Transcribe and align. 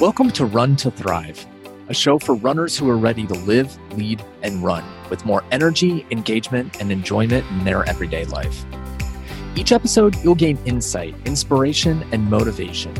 Welcome 0.00 0.30
to 0.30 0.46
Run 0.46 0.76
to 0.76 0.90
Thrive, 0.90 1.44
a 1.90 1.92
show 1.92 2.18
for 2.18 2.34
runners 2.34 2.74
who 2.74 2.88
are 2.88 2.96
ready 2.96 3.26
to 3.26 3.34
live, 3.34 3.76
lead, 3.98 4.24
and 4.42 4.64
run 4.64 4.82
with 5.10 5.26
more 5.26 5.44
energy, 5.50 6.06
engagement, 6.10 6.80
and 6.80 6.90
enjoyment 6.90 7.44
in 7.50 7.64
their 7.64 7.86
everyday 7.86 8.24
life. 8.24 8.64
Each 9.56 9.72
episode, 9.72 10.16
you'll 10.24 10.36
gain 10.36 10.58
insight, 10.64 11.14
inspiration, 11.26 12.02
and 12.12 12.30
motivation, 12.30 12.96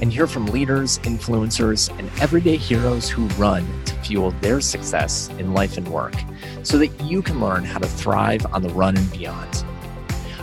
and 0.00 0.12
hear 0.12 0.28
from 0.28 0.46
leaders, 0.46 1.00
influencers, 1.00 1.90
and 1.98 2.08
everyday 2.20 2.56
heroes 2.56 3.08
who 3.08 3.26
run 3.30 3.66
to 3.86 3.96
fuel 3.96 4.30
their 4.40 4.60
success 4.60 5.30
in 5.40 5.54
life 5.54 5.76
and 5.76 5.88
work 5.88 6.14
so 6.62 6.78
that 6.78 7.00
you 7.00 7.20
can 7.20 7.40
learn 7.40 7.64
how 7.64 7.80
to 7.80 7.88
thrive 7.88 8.46
on 8.52 8.62
the 8.62 8.70
run 8.70 8.96
and 8.96 9.10
beyond. 9.10 9.64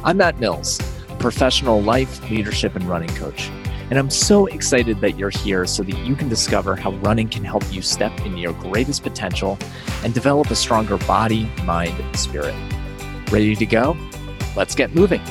I'm 0.03 0.17
Matt 0.17 0.41
Mills, 0.41 0.77
a 1.07 1.15
professional 1.15 1.81
life, 1.81 2.29
leadership, 2.29 2.75
and 2.75 2.83
running 2.83 3.15
coach. 3.15 3.49
And 3.91 3.99
I'm 3.99 4.09
so 4.09 4.47
excited 4.47 4.99
that 5.01 5.11
you're 5.11 5.29
here 5.29 5.67
so 5.67 5.83
that 5.83 5.95
you 5.99 6.15
can 6.15 6.27
discover 6.27 6.75
how 6.75 6.91
running 6.93 7.29
can 7.29 7.43
help 7.43 7.63
you 7.71 7.83
step 7.83 8.11
into 8.25 8.39
your 8.39 8.53
greatest 8.53 9.03
potential 9.03 9.59
and 10.03 10.11
develop 10.11 10.49
a 10.49 10.55
stronger 10.55 10.97
body, 10.97 11.45
mind, 11.65 11.99
and 11.99 12.17
spirit. 12.17 12.55
Ready 13.31 13.55
to 13.55 13.65
go? 13.65 13.95
Let's 14.55 14.73
get 14.73 14.95
moving. 14.95 15.21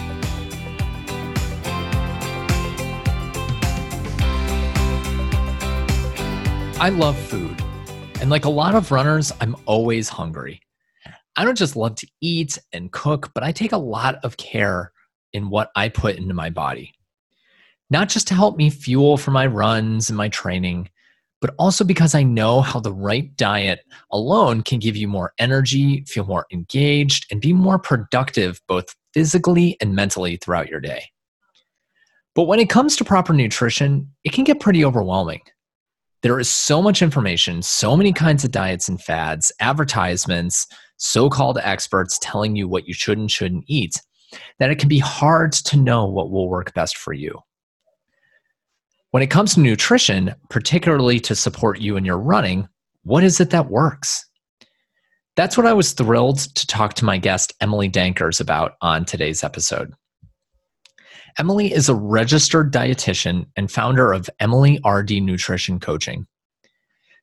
I 6.78 6.90
love 6.90 7.18
food. 7.18 7.60
And 8.20 8.30
like 8.30 8.44
a 8.44 8.50
lot 8.50 8.76
of 8.76 8.92
runners, 8.92 9.32
I'm 9.40 9.56
always 9.66 10.08
hungry. 10.08 10.60
I 11.36 11.44
don't 11.44 11.58
just 11.58 11.74
love 11.74 11.96
to 11.96 12.06
eat 12.20 12.56
and 12.72 12.92
cook, 12.92 13.32
but 13.34 13.42
I 13.42 13.50
take 13.50 13.72
a 13.72 13.78
lot 13.78 14.16
of 14.22 14.36
care 14.36 14.92
in 15.32 15.50
what 15.50 15.70
I 15.74 15.88
put 15.88 16.14
into 16.14 16.34
my 16.34 16.50
body 16.50 16.94
not 17.90 18.08
just 18.08 18.26
to 18.28 18.34
help 18.34 18.56
me 18.56 18.70
fuel 18.70 19.16
for 19.16 19.30
my 19.30 19.46
runs 19.46 20.08
and 20.08 20.16
my 20.16 20.28
training, 20.28 20.88
but 21.40 21.54
also 21.58 21.84
because 21.84 22.14
I 22.14 22.22
know 22.22 22.60
how 22.62 22.80
the 22.80 22.92
right 22.92 23.36
diet 23.36 23.80
alone 24.10 24.62
can 24.62 24.78
give 24.78 24.96
you 24.96 25.06
more 25.08 25.32
energy, 25.38 26.04
feel 26.06 26.24
more 26.24 26.46
engaged, 26.52 27.26
and 27.30 27.40
be 27.40 27.52
more 27.52 27.78
productive 27.78 28.60
both 28.66 28.86
physically 29.12 29.76
and 29.80 29.94
mentally 29.94 30.36
throughout 30.36 30.68
your 30.68 30.80
day. 30.80 31.04
But 32.34 32.44
when 32.44 32.58
it 32.58 32.70
comes 32.70 32.96
to 32.96 33.04
proper 33.04 33.32
nutrition, 33.32 34.10
it 34.24 34.32
can 34.32 34.44
get 34.44 34.58
pretty 34.58 34.84
overwhelming. 34.84 35.42
There 36.22 36.40
is 36.40 36.48
so 36.48 36.80
much 36.80 37.02
information, 37.02 37.60
so 37.60 37.96
many 37.96 38.12
kinds 38.12 38.44
of 38.44 38.50
diets 38.50 38.88
and 38.88 39.00
fads, 39.00 39.52
advertisements, 39.60 40.66
so 40.96 41.28
called 41.28 41.58
experts 41.58 42.18
telling 42.22 42.56
you 42.56 42.66
what 42.66 42.88
you 42.88 42.94
should 42.94 43.18
and 43.18 43.30
shouldn't 43.30 43.64
eat, 43.68 44.00
that 44.58 44.70
it 44.70 44.78
can 44.78 44.88
be 44.88 44.98
hard 44.98 45.52
to 45.52 45.76
know 45.76 46.06
what 46.06 46.30
will 46.30 46.48
work 46.48 46.72
best 46.72 46.96
for 46.96 47.12
you. 47.12 47.38
When 49.14 49.22
it 49.22 49.30
comes 49.30 49.54
to 49.54 49.60
nutrition, 49.60 50.34
particularly 50.50 51.20
to 51.20 51.36
support 51.36 51.80
you 51.80 51.96
in 51.96 52.04
your 52.04 52.18
running, 52.18 52.66
what 53.04 53.22
is 53.22 53.38
it 53.38 53.50
that 53.50 53.70
works? 53.70 54.28
That's 55.36 55.56
what 55.56 55.68
I 55.68 55.72
was 55.72 55.92
thrilled 55.92 56.40
to 56.56 56.66
talk 56.66 56.94
to 56.94 57.04
my 57.04 57.18
guest, 57.18 57.52
Emily 57.60 57.88
Dankers, 57.88 58.40
about 58.40 58.72
on 58.80 59.04
today's 59.04 59.44
episode. 59.44 59.92
Emily 61.38 61.72
is 61.72 61.88
a 61.88 61.94
registered 61.94 62.72
dietitian 62.72 63.46
and 63.54 63.70
founder 63.70 64.12
of 64.12 64.28
Emily 64.40 64.80
RD 64.84 65.22
Nutrition 65.22 65.78
Coaching. 65.78 66.26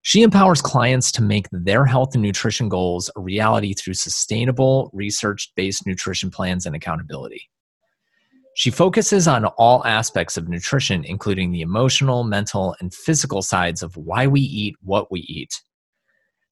She 0.01 0.21
empowers 0.21 0.61
clients 0.61 1.11
to 1.11 1.21
make 1.21 1.49
their 1.51 1.85
health 1.85 2.13
and 2.13 2.23
nutrition 2.23 2.69
goals 2.69 3.11
a 3.17 3.19
reality 3.19 3.73
through 3.73 3.95
sustainable, 3.95 4.89
research 4.93 5.51
based 5.57 5.85
nutrition 5.85 6.31
plans 6.31 6.65
and 6.65 6.73
accountability. 6.73 7.49
She 8.61 8.69
focuses 8.69 9.27
on 9.27 9.45
all 9.45 9.83
aspects 9.87 10.37
of 10.37 10.47
nutrition, 10.47 11.03
including 11.03 11.49
the 11.49 11.61
emotional, 11.61 12.23
mental, 12.23 12.75
and 12.79 12.93
physical 12.93 13.41
sides 13.41 13.81
of 13.81 13.97
why 13.97 14.27
we 14.27 14.41
eat 14.41 14.75
what 14.83 15.11
we 15.11 15.21
eat. 15.21 15.63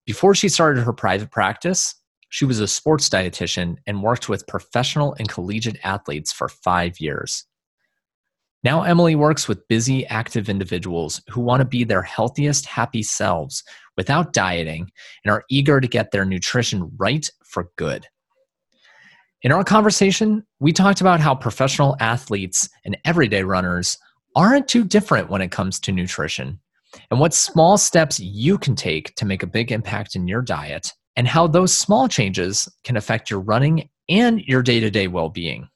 Before 0.06 0.34
she 0.34 0.48
started 0.48 0.82
her 0.82 0.92
private 0.92 1.30
practice, 1.30 1.94
she 2.28 2.44
was 2.44 2.58
a 2.58 2.66
sports 2.66 3.08
dietitian 3.08 3.76
and 3.86 4.02
worked 4.02 4.28
with 4.28 4.48
professional 4.48 5.14
and 5.20 5.28
collegiate 5.28 5.78
athletes 5.84 6.32
for 6.32 6.48
five 6.48 6.98
years. 6.98 7.44
Now, 8.64 8.82
Emily 8.82 9.14
works 9.14 9.46
with 9.46 9.68
busy, 9.68 10.04
active 10.06 10.48
individuals 10.48 11.22
who 11.30 11.40
want 11.40 11.60
to 11.60 11.64
be 11.64 11.84
their 11.84 12.02
healthiest, 12.02 12.66
happy 12.66 13.04
selves 13.04 13.62
without 13.96 14.32
dieting 14.32 14.90
and 15.24 15.30
are 15.30 15.44
eager 15.48 15.80
to 15.80 15.86
get 15.86 16.10
their 16.10 16.24
nutrition 16.24 16.90
right 16.98 17.30
for 17.44 17.68
good. 17.76 18.08
In 19.42 19.52
our 19.52 19.64
conversation, 19.64 20.44
we 20.58 20.70
talked 20.70 21.00
about 21.00 21.18
how 21.20 21.34
professional 21.34 21.96
athletes 21.98 22.68
and 22.84 22.98
everyday 23.06 23.42
runners 23.42 23.96
aren't 24.36 24.68
too 24.68 24.84
different 24.84 25.30
when 25.30 25.40
it 25.40 25.50
comes 25.50 25.80
to 25.80 25.92
nutrition, 25.92 26.60
and 27.10 27.18
what 27.18 27.32
small 27.32 27.78
steps 27.78 28.20
you 28.20 28.58
can 28.58 28.76
take 28.76 29.14
to 29.14 29.24
make 29.24 29.42
a 29.42 29.46
big 29.46 29.72
impact 29.72 30.14
in 30.14 30.28
your 30.28 30.42
diet, 30.42 30.92
and 31.16 31.26
how 31.26 31.46
those 31.46 31.76
small 31.76 32.06
changes 32.06 32.68
can 32.84 32.98
affect 32.98 33.30
your 33.30 33.40
running 33.40 33.88
and 34.10 34.42
your 34.42 34.62
day 34.62 34.78
to 34.78 34.90
day 34.90 35.08
well 35.08 35.30
being. 35.30 35.66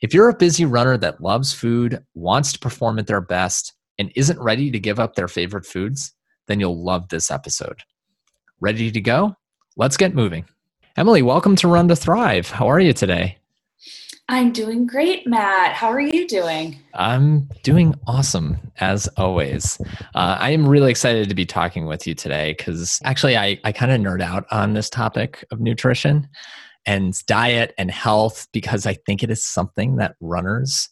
If 0.00 0.14
you're 0.14 0.28
a 0.28 0.36
busy 0.36 0.64
runner 0.64 0.96
that 0.98 1.20
loves 1.20 1.52
food, 1.52 2.00
wants 2.14 2.52
to 2.52 2.60
perform 2.60 3.00
at 3.00 3.08
their 3.08 3.20
best, 3.20 3.72
and 3.98 4.12
isn't 4.14 4.40
ready 4.40 4.70
to 4.70 4.78
give 4.78 5.00
up 5.00 5.16
their 5.16 5.28
favorite 5.28 5.66
foods, 5.66 6.12
then 6.46 6.60
you'll 6.60 6.84
love 6.84 7.08
this 7.08 7.32
episode. 7.32 7.82
Ready 8.60 8.92
to 8.92 9.00
go? 9.00 9.34
Let's 9.76 9.96
get 9.96 10.14
moving. 10.14 10.44
Emily, 10.96 11.22
welcome 11.22 11.56
to 11.56 11.66
Run 11.66 11.88
to 11.88 11.96
Thrive. 11.96 12.50
How 12.50 12.68
are 12.68 12.78
you 12.78 12.92
today? 12.92 13.36
I'm 14.28 14.52
doing 14.52 14.86
great, 14.86 15.26
Matt. 15.26 15.72
How 15.72 15.88
are 15.88 16.00
you 16.00 16.28
doing? 16.28 16.78
I'm 16.94 17.50
doing 17.64 17.96
awesome, 18.06 18.58
as 18.78 19.08
always. 19.16 19.76
Uh, 20.14 20.36
I 20.38 20.50
am 20.50 20.68
really 20.68 20.92
excited 20.92 21.28
to 21.28 21.34
be 21.34 21.44
talking 21.44 21.86
with 21.86 22.06
you 22.06 22.14
today 22.14 22.54
because 22.56 23.00
actually, 23.02 23.36
I, 23.36 23.58
I 23.64 23.72
kind 23.72 23.90
of 23.90 24.00
nerd 24.00 24.22
out 24.22 24.46
on 24.52 24.74
this 24.74 24.88
topic 24.88 25.44
of 25.50 25.58
nutrition 25.58 26.28
and 26.86 27.12
diet 27.26 27.74
and 27.76 27.90
health 27.90 28.46
because 28.52 28.86
I 28.86 28.94
think 28.94 29.24
it 29.24 29.32
is 29.32 29.44
something 29.44 29.96
that 29.96 30.14
runners 30.20 30.88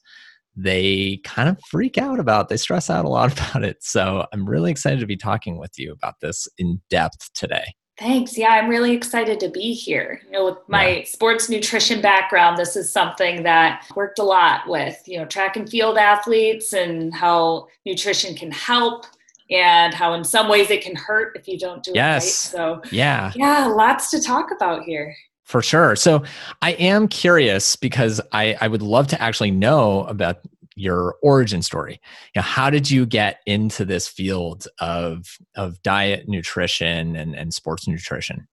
they 0.56 1.20
kind 1.24 1.48
of 1.48 1.58
freak 1.70 1.96
out 1.96 2.18
about. 2.18 2.48
They 2.48 2.56
stress 2.56 2.90
out 2.90 3.04
a 3.04 3.08
lot 3.08 3.32
about 3.50 3.64
it. 3.64 3.84
So 3.84 4.26
I'm 4.32 4.48
really 4.48 4.72
excited 4.72 4.98
to 4.98 5.06
be 5.06 5.16
talking 5.16 5.58
with 5.58 5.78
you 5.78 5.92
about 5.92 6.20
this 6.20 6.48
in 6.58 6.82
depth 6.90 7.32
today. 7.34 7.74
Thanks. 8.02 8.36
Yeah, 8.36 8.48
I'm 8.48 8.68
really 8.68 8.92
excited 8.92 9.38
to 9.38 9.48
be 9.48 9.72
here. 9.72 10.20
You 10.26 10.32
know, 10.32 10.44
with 10.46 10.58
my 10.66 10.88
yeah. 10.88 11.04
sports 11.04 11.48
nutrition 11.48 12.00
background, 12.00 12.58
this 12.58 12.74
is 12.74 12.90
something 12.90 13.44
that 13.44 13.86
worked 13.94 14.18
a 14.18 14.24
lot 14.24 14.62
with, 14.66 15.00
you 15.06 15.18
know, 15.18 15.24
track 15.24 15.56
and 15.56 15.70
field 15.70 15.96
athletes 15.96 16.72
and 16.72 17.14
how 17.14 17.68
nutrition 17.86 18.34
can 18.34 18.50
help 18.50 19.06
and 19.52 19.94
how 19.94 20.14
in 20.14 20.24
some 20.24 20.48
ways 20.48 20.68
it 20.70 20.82
can 20.82 20.96
hurt 20.96 21.36
if 21.36 21.46
you 21.46 21.56
don't 21.56 21.84
do 21.84 21.92
yes. 21.94 22.52
it 22.52 22.58
right. 22.58 22.82
So, 22.82 22.90
yeah. 22.90 23.30
Yeah, 23.36 23.66
lots 23.66 24.10
to 24.10 24.20
talk 24.20 24.50
about 24.50 24.82
here. 24.82 25.14
For 25.44 25.62
sure. 25.62 25.94
So, 25.94 26.24
I 26.60 26.72
am 26.72 27.06
curious 27.06 27.76
because 27.76 28.20
I 28.32 28.56
I 28.60 28.66
would 28.66 28.82
love 28.82 29.06
to 29.08 29.22
actually 29.22 29.52
know 29.52 30.04
about 30.06 30.40
your 30.76 31.16
origin 31.22 31.62
story. 31.62 32.00
You 32.34 32.40
know, 32.40 32.42
how 32.42 32.70
did 32.70 32.90
you 32.90 33.06
get 33.06 33.40
into 33.46 33.84
this 33.84 34.08
field 34.08 34.66
of 34.80 35.38
of 35.56 35.82
diet, 35.82 36.28
nutrition, 36.28 37.16
and, 37.16 37.34
and 37.34 37.52
sports 37.52 37.86
nutrition? 37.86 38.48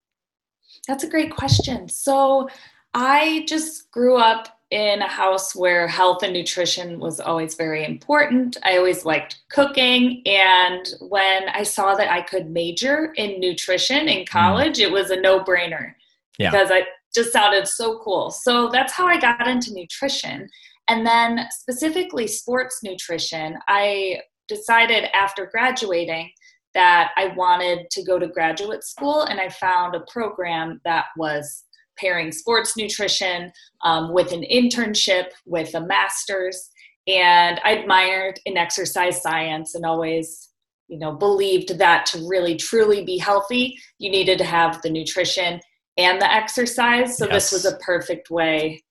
That's 0.87 1.03
a 1.03 1.09
great 1.09 1.35
question. 1.35 1.87
So 1.89 2.49
I 2.93 3.45
just 3.47 3.91
grew 3.91 4.17
up 4.17 4.59
in 4.71 5.01
a 5.01 5.07
house 5.07 5.55
where 5.55 5.87
health 5.87 6.21
and 6.21 6.33
nutrition 6.33 6.99
was 6.99 7.19
always 7.19 7.55
very 7.55 7.83
important. 7.83 8.57
I 8.63 8.77
always 8.77 9.03
liked 9.03 9.39
cooking. 9.49 10.21
And 10.27 10.87
when 11.01 11.49
I 11.49 11.63
saw 11.63 11.95
that 11.95 12.11
I 12.11 12.21
could 12.21 12.51
major 12.51 13.13
in 13.17 13.39
nutrition 13.39 14.07
in 14.07 14.25
mm. 14.25 14.29
college, 14.29 14.77
mm. 14.77 14.81
it 14.81 14.91
was 14.91 15.09
a 15.09 15.19
no 15.19 15.43
brainer 15.43 15.93
yeah. 16.37 16.51
because 16.51 16.69
I 16.71 16.83
just 17.13 17.33
sounded 17.33 17.67
so 17.67 17.99
cool. 17.99 18.29
So 18.29 18.69
that's 18.69 18.93
how 18.93 19.07
I 19.07 19.19
got 19.19 19.47
into 19.47 19.73
nutrition. 19.73 20.47
And 20.89 21.05
then, 21.05 21.47
specifically, 21.51 22.27
sports 22.27 22.79
nutrition, 22.83 23.57
I 23.67 24.21
decided 24.47 25.05
after 25.15 25.45
graduating 25.45 26.31
that 26.73 27.11
I 27.15 27.27
wanted 27.35 27.89
to 27.91 28.03
go 28.03 28.19
to 28.19 28.27
graduate 28.27 28.83
school, 28.83 29.23
and 29.23 29.39
I 29.39 29.49
found 29.49 29.95
a 29.95 30.03
program 30.11 30.81
that 30.85 31.05
was 31.15 31.63
pairing 31.97 32.31
sports 32.31 32.75
nutrition 32.75 33.51
um, 33.83 34.13
with 34.13 34.31
an 34.31 34.43
internship 34.51 35.25
with 35.45 35.75
a 35.75 35.81
master's. 35.81 36.69
And 37.07 37.59
I 37.63 37.71
admired 37.71 38.39
in 38.45 38.57
exercise 38.57 39.21
science 39.21 39.75
and 39.75 39.85
always 39.85 40.49
you 40.87 40.97
know 40.97 41.13
believed 41.13 41.77
that 41.77 42.05
to 42.07 42.27
really 42.27 42.55
truly 42.55 43.05
be 43.05 43.17
healthy 43.17 43.77
you 43.99 44.09
needed 44.09 44.39
to 44.39 44.43
have 44.43 44.81
the 44.81 44.89
nutrition 44.89 45.59
and 45.97 46.19
the 46.19 46.33
exercise 46.33 47.15
so 47.15 47.25
yes. 47.25 47.51
this 47.51 47.51
was 47.51 47.71
a 47.71 47.77
perfect 47.77 48.31
way 48.31 48.81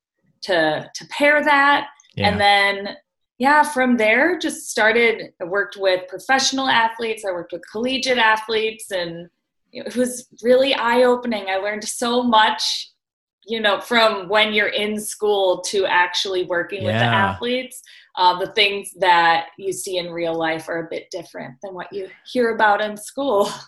to 0.42 0.88
to 0.94 1.06
pair 1.06 1.42
that 1.42 1.88
yeah. 2.14 2.28
and 2.28 2.40
then 2.40 2.96
yeah 3.38 3.62
from 3.62 3.96
there 3.96 4.38
just 4.38 4.70
started 4.70 5.32
i 5.40 5.44
worked 5.44 5.76
with 5.76 6.08
professional 6.08 6.68
athletes 6.68 7.24
i 7.26 7.32
worked 7.32 7.52
with 7.52 7.62
collegiate 7.70 8.18
athletes 8.18 8.90
and 8.90 9.28
it 9.72 9.94
was 9.96 10.28
really 10.42 10.74
eye-opening 10.74 11.46
i 11.48 11.56
learned 11.56 11.84
so 11.84 12.22
much 12.22 12.90
you 13.46 13.60
know 13.60 13.80
from 13.80 14.28
when 14.28 14.52
you're 14.52 14.68
in 14.68 14.98
school 15.00 15.60
to 15.60 15.86
actually 15.86 16.44
working 16.44 16.82
yeah. 16.82 16.86
with 16.86 17.00
the 17.00 17.04
athletes 17.04 17.82
uh, 18.18 18.36
the 18.36 18.52
things 18.52 18.90
that 18.98 19.46
you 19.56 19.72
see 19.72 19.96
in 19.96 20.10
real 20.10 20.34
life 20.34 20.68
are 20.68 20.84
a 20.84 20.88
bit 20.90 21.08
different 21.10 21.54
than 21.62 21.72
what 21.72 21.86
you 21.92 22.08
hear 22.26 22.50
about 22.50 22.80
in 22.80 22.96
school. 22.96 23.48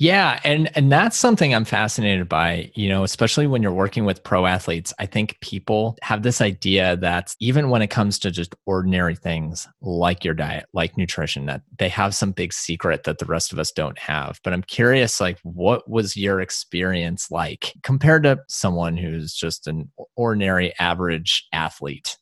Yeah, 0.00 0.40
and 0.44 0.74
and 0.74 0.90
that's 0.90 1.18
something 1.18 1.54
I'm 1.54 1.66
fascinated 1.66 2.26
by, 2.26 2.72
you 2.74 2.88
know, 2.88 3.04
especially 3.04 3.46
when 3.46 3.60
you're 3.60 3.70
working 3.70 4.06
with 4.06 4.24
pro 4.24 4.46
athletes. 4.46 4.94
I 4.98 5.04
think 5.04 5.38
people 5.42 5.98
have 6.00 6.22
this 6.22 6.40
idea 6.40 6.96
that 6.96 7.34
even 7.38 7.68
when 7.68 7.82
it 7.82 7.90
comes 7.90 8.18
to 8.20 8.30
just 8.30 8.54
ordinary 8.64 9.14
things 9.14 9.68
like 9.82 10.24
your 10.24 10.32
diet, 10.32 10.64
like 10.72 10.96
nutrition, 10.96 11.44
that 11.46 11.60
they 11.78 11.90
have 11.90 12.14
some 12.14 12.32
big 12.32 12.54
secret 12.54 13.04
that 13.04 13.18
the 13.18 13.26
rest 13.26 13.52
of 13.52 13.58
us 13.58 13.72
don't 13.72 13.98
have. 13.98 14.40
But 14.42 14.54
I'm 14.54 14.62
curious 14.62 15.20
like 15.20 15.38
what 15.42 15.86
was 15.86 16.16
your 16.16 16.40
experience 16.40 17.30
like 17.30 17.74
compared 17.82 18.22
to 18.22 18.38
someone 18.48 18.96
who's 18.96 19.34
just 19.34 19.66
an 19.66 19.92
ordinary 20.16 20.72
average 20.80 21.46
athlete? 21.52 22.16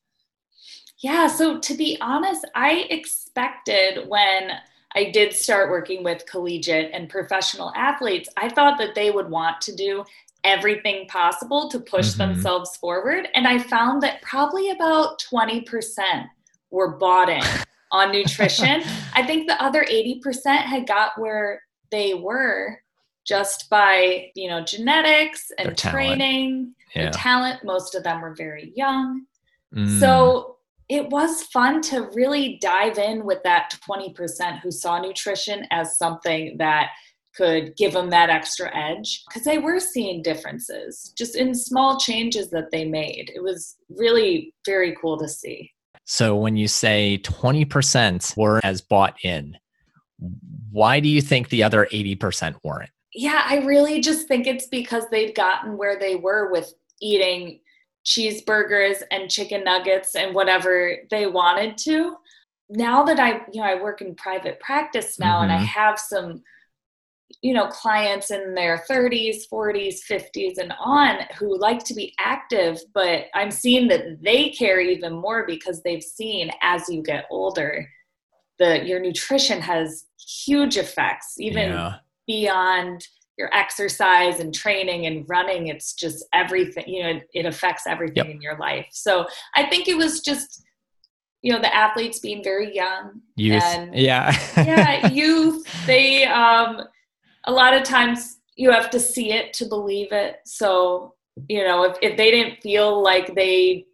Yeah, 1.01 1.29
so 1.29 1.61
to 1.61 1.75
be 1.75 1.97
honest, 2.01 2.45
I 2.57 2.89
expected 2.91 4.09
when 4.09 4.51
I 4.95 5.11
did 5.11 5.33
start 5.33 5.71
working 5.71 6.03
with 6.03 6.27
collegiate 6.27 6.91
and 6.93 7.09
professional 7.09 7.73
athletes, 7.77 8.29
I 8.37 8.49
thought 8.49 8.79
that 8.79 8.95
they 8.95 9.11
would 9.11 9.31
want 9.31 9.61
to 9.63 9.75
do 9.75 10.05
everything 10.45 11.07
possible 11.09 11.69
to 11.69 11.81
push 11.81 12.11
mm-hmm. 12.11 12.33
themselves 12.33 12.77
forward. 12.77 13.29
And 13.35 13.47
I 13.47 13.59
found 13.59 14.03
that 14.03 14.23
probably 14.23 14.71
about 14.71 15.23
20% 15.33 15.65
were 16.71 16.97
bought 16.97 17.29
in 17.29 17.43
on 17.93 18.13
nutrition. 18.13 18.83
I 19.15 19.27
think 19.27 19.47
the 19.47 19.63
other 19.63 19.85
80% 19.85 20.47
had 20.47 20.87
got 20.87 21.19
where 21.19 21.63
they 21.91 22.15
were 22.15 22.81
just 23.27 23.69
by, 23.69 24.31
you 24.35 24.49
know, 24.49 24.65
genetics 24.65 25.51
and 25.59 25.77
training, 25.77 26.75
yeah. 26.95 27.11
talent. 27.13 27.63
Most 27.63 27.95
of 27.95 28.03
them 28.03 28.23
were 28.23 28.35
very 28.35 28.73
young. 28.75 29.27
Mm. 29.75 30.01
So 30.01 30.58
it 30.89 31.11
was 31.11 31.43
fun 31.45 31.83
to 31.83 32.09
really 32.15 32.59
dive 32.61 32.99
in 32.99 33.25
with 33.25 33.43
that 33.45 33.77
20% 33.89 34.61
who 34.61 34.71
saw 34.71 35.01
nutrition 35.01 35.67
as 35.71 35.99
something 35.99 36.57
that 36.59 36.91
could 37.35 37.77
give 37.77 37.93
them 37.93 38.11
that 38.11 38.31
extra 38.31 38.75
edge 38.77 39.23
because 39.29 39.45
they 39.45 39.59
were 39.59 39.79
seeing 39.79 40.23
differences 40.23 41.13
just 41.17 41.37
in 41.37 41.55
small 41.55 41.99
changes 41.99 42.51
that 42.51 42.71
they 42.73 42.85
made. 42.85 43.31
It 43.35 43.43
was 43.43 43.77
really 43.91 44.55
very 44.67 44.97
cool 45.01 45.19
to 45.19 45.29
see. 45.29 45.71
So 46.05 46.37
when 46.37 46.57
you 46.57 46.69
say 46.69 47.21
20% 47.23 48.37
were 48.37 48.61
as 48.65 48.81
bought 48.81 49.17
in, 49.23 49.59
why 50.71 51.01
do 51.01 51.09
you 51.09 51.21
think 51.21 51.51
the 51.51 51.63
other 51.63 51.87
80% 51.93 52.57
weren't? 52.65 52.91
Yeah, 53.15 53.43
I 53.47 53.59
really 53.59 54.01
just 54.01 54.27
think 54.27 54.47
it's 54.47 54.67
because 54.67 55.05
they'd 55.11 55.35
gotten 55.35 55.77
where 55.77 55.99
they 55.99 56.17
were 56.17 56.51
with 56.51 56.73
eating 57.01 57.61
cheeseburgers 58.09 59.03
and 59.11 59.31
chicken 59.31 59.63
nuggets 59.65 60.15
and 60.15 60.35
whatever 60.35 60.97
they 61.11 61.27
wanted 61.27 61.77
to. 61.77 62.17
Now 62.71 63.05
that 63.05 63.21
I, 63.21 63.43
you 63.53 63.61
know, 63.61 63.65
I 63.65 63.81
work 63.81 64.01
in 64.01 64.15
private 64.15 64.59
practice 64.61 65.19
now 65.19 65.37
mm-hmm. 65.37 65.45
and 65.45 65.53
I 65.53 65.57
mm-hmm. 65.57 65.65
have 65.67 65.99
some, 65.99 66.43
you 67.43 67.53
know, 67.53 67.67
clients 67.67 68.31
in 68.31 68.55
their 68.55 68.83
30s, 68.91 69.43
40s, 69.53 69.99
50s, 70.11 70.57
and 70.57 70.73
on 70.81 71.19
who 71.39 71.59
like 71.59 71.85
to 71.85 71.95
be 71.95 72.15
active, 72.19 72.81
but 72.95 73.27
I'm 73.35 73.51
seeing 73.51 73.89
that 73.89 74.23
they 74.23 74.49
care 74.51 74.81
even 74.81 75.13
more 75.13 75.47
because 75.47 75.83
they've 75.83 76.03
seen 76.03 76.51
as 76.63 76.89
you 76.89 77.03
get 77.03 77.27
older, 77.31 77.87
the 78.59 78.85
your 78.87 79.01
nutrition 79.01 79.61
has 79.61 80.07
huge 80.19 80.79
effects, 80.79 81.35
even 81.39 81.73
yeah. 81.73 81.97
beyond 82.27 83.07
your 83.39 83.55
exercise 83.55 84.41
and 84.41 84.53
training 84.53 85.07
and 85.07 85.25
running 85.29 85.69
it's 85.69 85.95
just 85.95 86.27
everything 86.35 86.85
you 86.87 87.03
know 87.03 87.21
it 87.33 87.47
affects 87.47 87.87
everything 87.87 88.27
yep. 88.27 88.35
in 88.35 88.43
your 88.43 88.59
life 88.59 88.87
so 88.91 89.27
i 89.55 89.65
think 89.65 89.89
it 89.89 89.97
was 89.97 90.21
just 90.21 90.65
you 91.41 91.53
know 91.53 91.61
the 91.61 91.75
athletes 91.75 92.19
being 92.19 92.43
very 92.43 92.75
young 92.75 93.21
youth 93.37 93.63
and 93.63 93.95
yeah 93.95 94.37
yeah 94.57 95.07
youth 95.13 95.65
they 95.87 96.25
um 96.25 96.83
a 97.45 97.53
lot 97.53 97.73
of 97.73 97.85
times 97.85 98.39
you 98.57 98.71
have 98.71 98.91
to 98.91 98.99
see 98.99 99.33
it 99.33 99.53
to 99.53 99.67
believe 99.67 100.11
it 100.11 100.37
so 100.45 101.15
you 101.49 101.63
know 101.63 101.85
if, 101.85 101.97
if 102.03 102.17
they 102.17 102.31
didn't 102.31 102.61
feel 102.61 103.03
like 103.03 103.35
they 103.37 103.85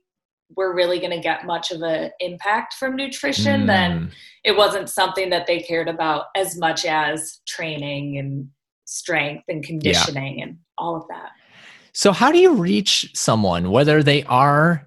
were 0.56 0.74
really 0.74 0.98
going 0.98 1.10
to 1.10 1.20
get 1.20 1.46
much 1.46 1.70
of 1.70 1.82
an 1.82 2.10
impact 2.20 2.74
from 2.74 2.96
nutrition 2.96 3.62
mm. 3.62 3.66
then 3.66 4.10
it 4.44 4.56
wasn't 4.56 4.88
something 4.88 5.30
that 5.30 5.46
they 5.46 5.60
cared 5.60 5.88
about 5.88 6.26
as 6.36 6.56
much 6.56 6.84
as 6.84 7.40
training 7.46 8.18
and 8.18 8.48
strength 8.94 9.44
and 9.48 9.64
conditioning 9.64 10.38
yeah. 10.38 10.44
and 10.44 10.58
all 10.78 10.96
of 10.96 11.06
that. 11.08 11.30
So, 11.92 12.12
how 12.12 12.32
do 12.32 12.38
you 12.38 12.54
reach 12.54 13.10
someone, 13.14 13.70
whether 13.70 14.02
they 14.02 14.24
are 14.24 14.86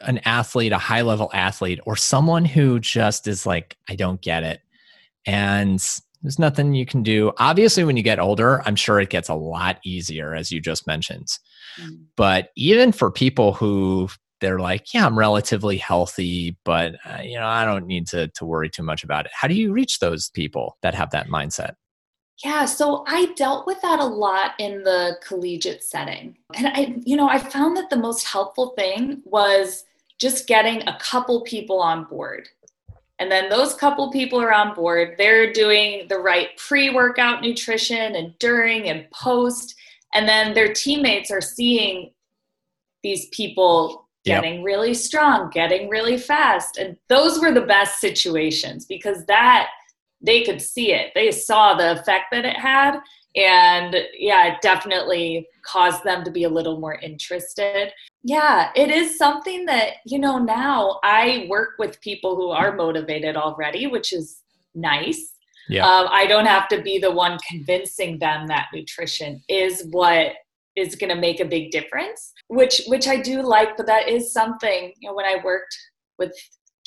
an 0.00 0.20
athlete, 0.24 0.72
a 0.72 0.78
high 0.78 1.02
level 1.02 1.30
athlete, 1.32 1.80
or 1.84 1.96
someone 1.96 2.44
who 2.44 2.80
just 2.80 3.26
is 3.26 3.46
like, 3.46 3.76
I 3.88 3.96
don't 3.96 4.20
get 4.20 4.42
it? 4.42 4.60
And 5.26 5.78
there's 6.22 6.38
nothing 6.38 6.74
you 6.74 6.86
can 6.86 7.02
do. 7.02 7.32
Obviously, 7.38 7.84
when 7.84 7.96
you 7.96 8.02
get 8.02 8.18
older, 8.18 8.62
I'm 8.66 8.76
sure 8.76 9.00
it 9.00 9.10
gets 9.10 9.28
a 9.28 9.34
lot 9.34 9.78
easier, 9.84 10.34
as 10.34 10.52
you 10.52 10.60
just 10.60 10.86
mentioned. 10.86 11.28
Mm. 11.80 12.04
But 12.16 12.50
even 12.56 12.92
for 12.92 13.10
people 13.10 13.52
who 13.52 14.08
they're 14.40 14.58
like, 14.58 14.94
yeah, 14.94 15.06
I'm 15.06 15.18
relatively 15.18 15.76
healthy, 15.76 16.56
but 16.64 16.94
uh, 17.04 17.20
you 17.22 17.38
know, 17.38 17.46
I 17.46 17.64
don't 17.64 17.86
need 17.86 18.06
to 18.08 18.28
to 18.28 18.44
worry 18.44 18.70
too 18.70 18.82
much 18.82 19.04
about 19.04 19.26
it. 19.26 19.32
How 19.34 19.48
do 19.48 19.54
you 19.54 19.72
reach 19.72 19.98
those 19.98 20.30
people 20.30 20.78
that 20.82 20.94
have 20.94 21.10
that 21.10 21.28
mindset? 21.28 21.74
Yeah, 22.44 22.64
so 22.64 23.04
I 23.06 23.26
dealt 23.36 23.66
with 23.66 23.82
that 23.82 24.00
a 24.00 24.04
lot 24.04 24.52
in 24.58 24.82
the 24.82 25.18
collegiate 25.22 25.84
setting. 25.84 26.38
And 26.54 26.68
I, 26.68 26.94
you 27.04 27.16
know, 27.16 27.28
I 27.28 27.38
found 27.38 27.76
that 27.76 27.90
the 27.90 27.96
most 27.96 28.26
helpful 28.26 28.70
thing 28.78 29.20
was 29.24 29.84
just 30.18 30.46
getting 30.46 30.86
a 30.88 30.98
couple 30.98 31.42
people 31.42 31.80
on 31.80 32.04
board. 32.04 32.48
And 33.18 33.30
then 33.30 33.50
those 33.50 33.74
couple 33.74 34.10
people 34.10 34.40
are 34.40 34.52
on 34.52 34.74
board, 34.74 35.16
they're 35.18 35.52
doing 35.52 36.08
the 36.08 36.18
right 36.18 36.56
pre 36.56 36.88
workout 36.88 37.42
nutrition 37.42 38.16
and 38.16 38.38
during 38.38 38.88
and 38.88 39.10
post. 39.10 39.74
And 40.14 40.26
then 40.26 40.54
their 40.54 40.72
teammates 40.72 41.30
are 41.30 41.42
seeing 41.42 42.12
these 43.02 43.28
people 43.28 44.08
getting 44.24 44.56
yep. 44.56 44.64
really 44.64 44.94
strong, 44.94 45.50
getting 45.50 45.90
really 45.90 46.16
fast. 46.16 46.78
And 46.78 46.96
those 47.08 47.38
were 47.40 47.52
the 47.52 47.60
best 47.60 48.00
situations 48.00 48.86
because 48.86 49.24
that 49.26 49.68
they 50.20 50.42
could 50.42 50.60
see 50.60 50.92
it. 50.92 51.12
They 51.14 51.30
saw 51.30 51.74
the 51.74 51.92
effect 51.92 52.26
that 52.32 52.44
it 52.44 52.56
had. 52.56 53.00
And 53.36 53.96
yeah, 54.18 54.52
it 54.52 54.60
definitely 54.60 55.46
caused 55.64 56.02
them 56.04 56.24
to 56.24 56.30
be 56.30 56.44
a 56.44 56.48
little 56.48 56.80
more 56.80 56.96
interested. 56.96 57.92
Yeah, 58.22 58.70
it 58.74 58.90
is 58.90 59.16
something 59.16 59.66
that, 59.66 59.94
you 60.04 60.18
know, 60.18 60.38
now 60.38 60.98
I 61.04 61.46
work 61.48 61.70
with 61.78 62.00
people 62.00 62.36
who 62.36 62.50
are 62.50 62.74
motivated 62.74 63.36
already, 63.36 63.86
which 63.86 64.12
is 64.12 64.42
nice. 64.74 65.32
Yeah. 65.68 65.86
Um, 65.86 66.08
I 66.10 66.26
don't 66.26 66.46
have 66.46 66.68
to 66.68 66.82
be 66.82 66.98
the 66.98 67.12
one 67.12 67.38
convincing 67.48 68.18
them 68.18 68.48
that 68.48 68.66
nutrition 68.74 69.42
is 69.48 69.86
what 69.90 70.32
is 70.76 70.96
going 70.96 71.14
to 71.14 71.20
make 71.20 71.40
a 71.40 71.44
big 71.44 71.70
difference, 71.70 72.32
which 72.48 72.82
which 72.88 73.06
I 73.06 73.20
do 73.20 73.42
like. 73.42 73.76
But 73.76 73.86
that 73.86 74.08
is 74.08 74.32
something 74.32 74.92
you 74.98 75.08
know 75.08 75.14
when 75.14 75.26
I 75.26 75.38
worked 75.44 75.76
with 76.18 76.32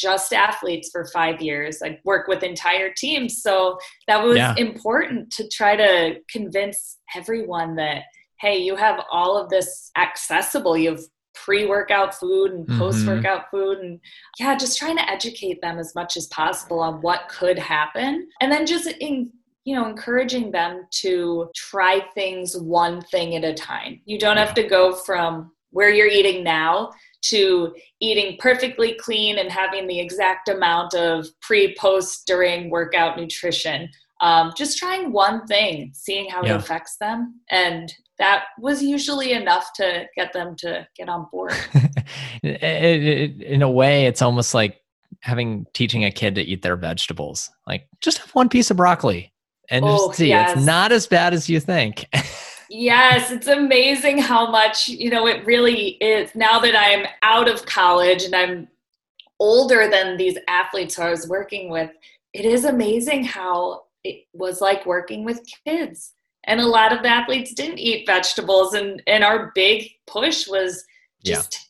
just 0.04 0.34
athletes 0.34 0.90
for 0.92 1.06
five 1.06 1.42
years. 1.42 1.82
I 1.82 2.00
work 2.04 2.28
with 2.28 2.44
entire 2.44 2.92
teams. 2.96 3.42
So 3.42 3.78
that 4.08 4.24
was 4.24 4.38
yeah. 4.38 4.54
important 4.58 5.32
to 5.32 5.48
try 5.48 5.76
to 5.78 6.16
convince 6.30 7.00
everyone 7.16 7.76
that, 7.78 8.04
hey, 8.42 8.58
you 8.58 8.76
have 8.76 9.02
all 9.10 9.38
of 9.38 9.50
this 9.50 9.90
accessible. 9.98 10.78
You 10.78 10.92
have 10.92 11.02
pre-workout 11.34 12.14
food 12.14 12.52
and 12.52 12.68
mm-hmm. 12.68 12.78
post-workout 12.78 13.50
food 13.50 13.80
and 13.80 14.00
yeah 14.40 14.56
just 14.56 14.78
trying 14.78 14.96
to 14.96 15.10
educate 15.10 15.60
them 15.62 15.80
as 15.80 15.96
much 15.96 16.16
as 16.16 16.28
possible 16.28 16.80
on 16.80 17.02
what 17.02 17.28
could 17.28 17.58
happen 17.58 18.28
and 18.40 18.52
then 18.52 18.68
just 18.68 18.88
in 19.00 19.32
you 19.66 19.76
know 19.76 19.88
encouraging 19.88 20.52
them 20.52 20.86
to 20.92 21.50
try 21.56 22.02
things 22.14 22.56
one 22.56 23.02
thing 23.02 23.36
at 23.36 23.44
a 23.44 23.52
time 23.52 24.00
you 24.06 24.20
don't 24.20 24.38
have 24.38 24.54
to 24.54 24.62
go 24.62 24.94
from 24.94 25.52
where 25.72 25.90
you're 25.90 26.06
eating 26.06 26.44
now 26.44 26.92
to 27.24 27.74
eating 28.00 28.38
perfectly 28.40 28.96
clean 28.96 29.38
and 29.38 29.52
having 29.52 29.88
the 29.88 30.00
exact 30.00 30.50
amount 30.50 30.94
of 30.94 31.28
pre, 31.42 31.76
post, 31.76 32.26
during 32.28 32.70
workout 32.70 33.18
nutrition. 33.18 33.90
Um, 34.22 34.54
just 34.56 34.78
trying 34.78 35.12
one 35.12 35.46
thing, 35.48 35.92
seeing 35.94 36.30
how 36.30 36.44
yeah. 36.44 36.54
it 36.54 36.58
affects 36.58 36.98
them. 36.98 37.42
And 37.50 37.94
that 38.20 38.46
was 38.60 38.82
usually 38.82 39.34
enough 39.34 39.74
to 39.76 40.06
get 40.16 40.32
them 40.34 40.56
to 40.60 40.88
get 40.96 41.10
on 41.10 41.28
board. 41.32 41.54
in 42.44 43.62
a 43.62 43.70
way, 43.70 44.06
it's 44.06 44.22
almost 44.22 44.54
like 44.54 44.80
having 45.22 45.66
teaching 45.74 46.06
a 46.06 46.12
kid 46.12 46.36
to 46.36 46.42
eat 46.42 46.62
their 46.62 46.76
vegetables. 46.76 47.50
Like 47.68 47.88
just 48.02 48.20
have 48.20 48.30
one 48.32 48.50
piece 48.50 48.72
of 48.72 48.78
broccoli 48.78 49.34
and 49.70 49.84
oh, 49.86 50.08
just 50.08 50.18
see 50.18 50.28
yes. 50.28 50.56
it's 50.56 50.66
not 50.66 50.92
as 50.92 51.08
bad 51.08 51.34
as 51.34 51.50
you 51.50 51.60
think. 51.60 52.06
Yes, 52.76 53.30
it's 53.30 53.46
amazing 53.46 54.18
how 54.18 54.50
much, 54.50 54.88
you 54.88 55.12
know, 55.12 55.28
it 55.28 55.46
really 55.46 55.90
is. 56.02 56.34
Now 56.34 56.58
that 56.60 56.76
I'm 56.76 57.06
out 57.22 57.48
of 57.48 57.68
college 57.68 58.24
and 58.24 58.34
I'm 58.34 58.68
older 59.40 59.88
than 59.88 60.18
these 60.18 60.40
athletes 60.48 60.98
I 60.98 61.12
was 61.12 61.28
working 61.28 61.70
with, 61.70 61.92
it 62.34 62.46
is 62.46 62.66
amazing 62.66 63.26
how 63.26 63.84
it 64.04 64.26
was 64.34 64.60
like 64.60 64.88
working 64.88 65.24
with 65.24 65.46
kids. 65.68 66.14
And 66.46 66.60
a 66.60 66.66
lot 66.66 66.92
of 66.92 67.04
the 67.04 67.10
athletes 67.10 67.54
didn't 67.54 67.78
eat 67.78 68.08
vegetables. 68.08 68.74
And, 68.74 69.04
and 69.06 69.24
our 69.24 69.52
big 69.54 69.92
push 70.08 70.48
was 70.48 70.84
just 71.24 71.70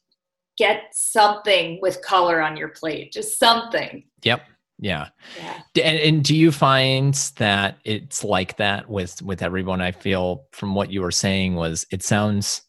get 0.58 0.84
something 0.94 1.80
with 1.82 2.02
color 2.02 2.42
on 2.42 2.56
your 2.56 2.70
plate, 2.70 3.12
just 3.12 3.38
something. 3.38 4.06
Yep. 4.24 4.42
Yeah. 4.84 5.08
Yeah. 5.38 5.62
And, 5.82 5.98
and 5.98 6.24
do 6.24 6.36
you 6.36 6.52
find 6.52 7.14
that 7.38 7.78
it's 7.86 8.22
like 8.22 8.58
that 8.58 8.90
with 8.90 9.22
with 9.22 9.42
everyone? 9.42 9.80
I 9.80 9.94
feel 9.94 10.44
from 10.52 10.76
what 10.76 10.92
you 10.92 11.02
were 11.02 11.10
saying 11.10 11.56
was 11.56 11.86
it 11.90 12.04
sounds 12.04 12.62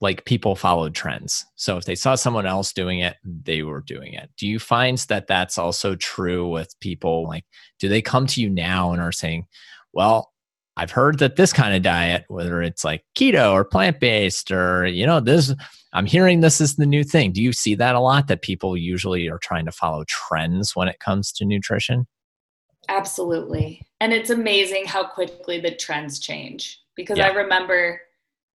like 0.00 0.24
people 0.26 0.54
followed 0.54 0.94
trends. 0.94 1.44
So 1.56 1.76
if 1.76 1.84
they 1.84 1.96
saw 1.96 2.14
someone 2.14 2.46
else 2.46 2.72
doing 2.72 3.00
it, 3.00 3.16
they 3.24 3.62
were 3.62 3.80
doing 3.80 4.12
it. 4.12 4.30
Do 4.38 4.46
you 4.46 4.60
find 4.60 4.96
that 5.08 5.26
that's 5.26 5.58
also 5.58 5.96
true 5.96 6.48
with 6.48 6.78
people? 6.78 7.26
Like, 7.26 7.44
do 7.80 7.88
they 7.88 8.00
come 8.00 8.28
to 8.28 8.40
you 8.40 8.48
now 8.48 8.92
and 8.92 9.02
are 9.02 9.10
saying, 9.10 9.46
"Well, 9.92 10.32
I've 10.76 10.90
heard 10.90 11.18
that 11.20 11.36
this 11.36 11.52
kind 11.52 11.74
of 11.74 11.82
diet, 11.82 12.24
whether 12.28 12.60
it's 12.62 12.84
like 12.84 13.04
keto 13.16 13.52
or 13.52 13.64
plant 13.64 13.98
based, 14.00 14.50
or 14.50 14.86
you 14.86 15.06
know, 15.06 15.20
this 15.20 15.54
I'm 15.92 16.06
hearing 16.06 16.40
this 16.40 16.60
is 16.60 16.76
the 16.76 16.86
new 16.86 17.04
thing. 17.04 17.32
Do 17.32 17.42
you 17.42 17.52
see 17.52 17.74
that 17.76 17.94
a 17.94 18.00
lot 18.00 18.28
that 18.28 18.42
people 18.42 18.76
usually 18.76 19.28
are 19.28 19.38
trying 19.38 19.64
to 19.64 19.72
follow 19.72 20.04
trends 20.06 20.76
when 20.76 20.88
it 20.88 21.00
comes 21.00 21.32
to 21.32 21.44
nutrition? 21.44 22.06
Absolutely. 22.88 23.86
And 24.00 24.12
it's 24.12 24.30
amazing 24.30 24.84
how 24.86 25.06
quickly 25.06 25.60
the 25.60 25.74
trends 25.74 26.18
change 26.18 26.78
because 26.94 27.18
yeah. 27.18 27.28
I 27.28 27.32
remember 27.32 28.00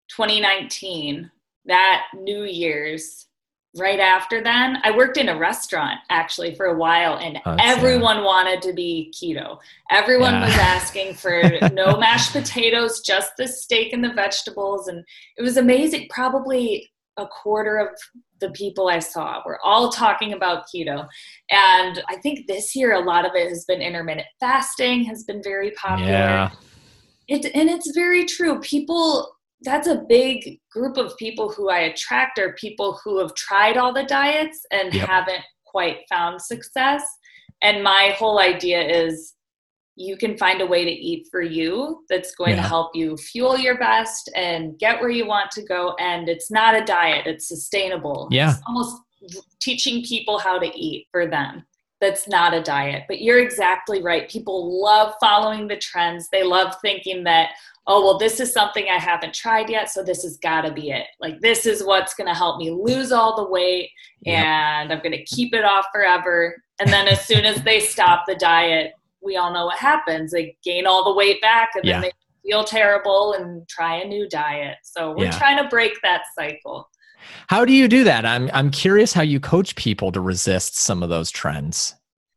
2019, 0.10 1.32
that 1.66 2.08
New 2.16 2.44
Year's, 2.44 3.28
right 3.76 4.00
after 4.00 4.42
then, 4.44 4.78
I 4.84 4.96
worked 4.96 5.18
in 5.18 5.30
a 5.30 5.38
restaurant 5.38 6.00
actually 6.10 6.56
for 6.56 6.68
a 6.68 6.78
while 6.78 7.18
and 7.18 7.40
oh, 7.46 7.56
everyone 7.60 8.18
yeah. 8.18 8.26
wanted 8.26 8.62
to 8.64 8.74
be 8.74 9.14
keto. 9.16 9.60
Everyone 9.92 10.34
yeah. 10.34 10.46
was 10.46 10.56
asking 10.56 11.14
for 11.14 11.44
no 11.72 11.98
mashed 12.00 12.34
potatoes, 12.34 13.02
just 13.02 13.32
the 13.38 13.48
steak 13.48 13.94
and 13.94 14.04
the 14.04 14.14
vegetables. 14.14 14.88
And 14.88 15.04
it 15.38 15.44
was 15.44 15.58
amazing. 15.58 16.08
Probably 16.10 16.90
a 17.18 17.28
quarter 17.28 17.78
of 17.78 17.90
the 18.40 18.50
people 18.52 18.88
I 18.88 19.00
saw 19.00 19.42
were 19.46 19.60
all 19.64 19.92
talking 19.92 20.34
about 20.34 20.66
keto. 20.74 21.08
And 21.52 22.02
I 22.10 22.16
think 22.24 22.48
this 22.48 22.76
year 22.76 22.94
a 22.94 23.00
lot 23.00 23.26
of 23.26 23.34
it 23.36 23.50
has 23.50 23.66
been 23.66 23.82
intermittent 23.82 24.28
fasting 24.40 25.04
has 25.04 25.24
been 25.24 25.44
very 25.44 25.72
popular. 25.72 26.12
Yeah. 26.12 26.52
It, 27.28 27.46
and 27.54 27.70
it's 27.70 27.92
very 27.94 28.26
true. 28.26 28.60
People 28.62 29.36
that's 29.62 29.88
a 29.88 30.04
big 30.08 30.60
group 30.72 30.98
of 30.98 31.18
people 31.18 31.52
who 31.52 31.70
I 31.70 31.80
attract 31.80 32.40
are 32.40 32.54
people 32.54 33.00
who 33.04 33.20
have 33.20 33.34
tried 33.36 33.78
all 33.78 33.94
the 33.94 34.04
diets 34.04 34.66
and 34.72 34.94
yep. 34.94 35.08
haven't 35.08 35.44
quite 35.66 35.98
found 36.10 36.42
success. 36.42 37.04
And 37.62 37.84
my 37.84 38.16
whole 38.18 38.40
idea 38.40 38.82
is 38.82 39.34
you 39.96 40.16
can 40.16 40.38
find 40.38 40.62
a 40.62 40.66
way 40.66 40.86
to 40.86 40.92
eat 40.92 41.28
for 41.30 41.42
you 41.42 42.06
that's 42.10 42.34
going 42.36 42.56
yeah. 42.56 42.62
to 42.62 42.68
help 42.68 42.96
you 42.96 43.18
fuel 43.18 43.58
your 43.58 43.78
best 43.78 44.32
and 44.34 44.80
get 44.80 45.02
where 45.02 45.10
you 45.10 45.28
want 45.28 45.52
to 45.52 45.62
go. 45.64 45.94
And 46.00 46.30
it's 46.30 46.50
not 46.50 46.82
a 46.82 46.86
diet, 46.86 47.28
it's 47.28 47.50
sustainable. 47.50 48.30
Yeah. 48.32 48.52
It's 48.52 48.62
almost 48.66 49.02
teaching 49.62 50.04
people 50.06 50.40
how 50.40 50.58
to 50.58 50.68
eat 50.74 51.08
for 51.12 51.28
them. 51.28 51.66
That's 52.02 52.28
not 52.28 52.54
a 52.54 52.62
diet. 52.62 53.04
But 53.08 53.22
you're 53.22 53.40
exactly 53.40 54.02
right. 54.02 54.30
People 54.30 54.82
love 54.82 55.14
following 55.20 55.68
the 55.68 55.78
trends. 55.78 56.30
They 56.30 56.44
love 56.44 56.76
thinking 56.82 57.24
that, 57.26 57.50
oh, 57.88 58.04
well, 58.04 58.18
this 58.18 58.40
is 58.40 58.54
something 58.54 58.86
I 58.90 59.00
haven't 59.00 59.34
tried 59.34 59.70
yet. 59.70 59.90
So 59.90 60.04
this 60.04 60.24
has 60.24 60.38
got 60.38 60.62
to 60.62 60.72
be 60.72 60.92
it. 60.92 61.08
Like, 61.20 61.40
this 61.42 61.66
is 61.66 61.84
what's 61.84 62.14
going 62.14 62.28
to 62.28 62.34
help 62.34 62.58
me 62.58 62.72
lose 62.72 63.12
all 63.12 63.36
the 63.36 63.50
weight 63.50 63.90
yep. 64.22 64.46
and 64.46 64.94
I'm 64.94 65.00
going 65.00 65.12
to 65.12 65.24
keep 65.26 65.54
it 65.54 65.66
off 65.66 65.86
forever. 65.94 66.56
And 66.80 66.92
then 66.92 67.08
as 67.08 67.26
soon 67.26 67.46
as 67.46 67.62
they 67.64 67.80
stop 67.80 68.24
the 68.28 68.36
diet, 68.36 68.94
we 69.22 69.36
all 69.36 69.52
know 69.52 69.66
what 69.66 69.78
happens. 69.78 70.32
They 70.32 70.56
gain 70.64 70.88
all 70.88 71.04
the 71.04 71.14
weight 71.14 71.42
back 71.42 71.72
and 71.76 71.84
yeah. 71.84 72.00
then 72.00 72.02
they 72.04 72.50
feel 72.50 72.64
terrible 72.64 73.34
and 73.34 73.68
try 73.68 73.98
a 73.98 74.08
new 74.08 74.30
diet. 74.30 74.78
So 74.84 75.12
we're 75.12 75.26
yeah. 75.26 75.38
trying 75.38 75.62
to 75.62 75.68
break 75.68 75.94
that 76.04 76.22
cycle. 76.38 76.90
How 77.48 77.66
do 77.66 77.74
you 77.74 77.88
do 77.88 78.04
that? 78.04 78.26
I'm 78.26 78.50
I'm 78.54 78.70
curious 78.72 79.14
how 79.14 79.22
you 79.22 79.40
coach 79.40 79.76
people 79.76 80.12
to 80.12 80.22
resist 80.22 80.78
some 80.78 81.04
of 81.04 81.10
those 81.10 81.32
trends. 81.32 81.96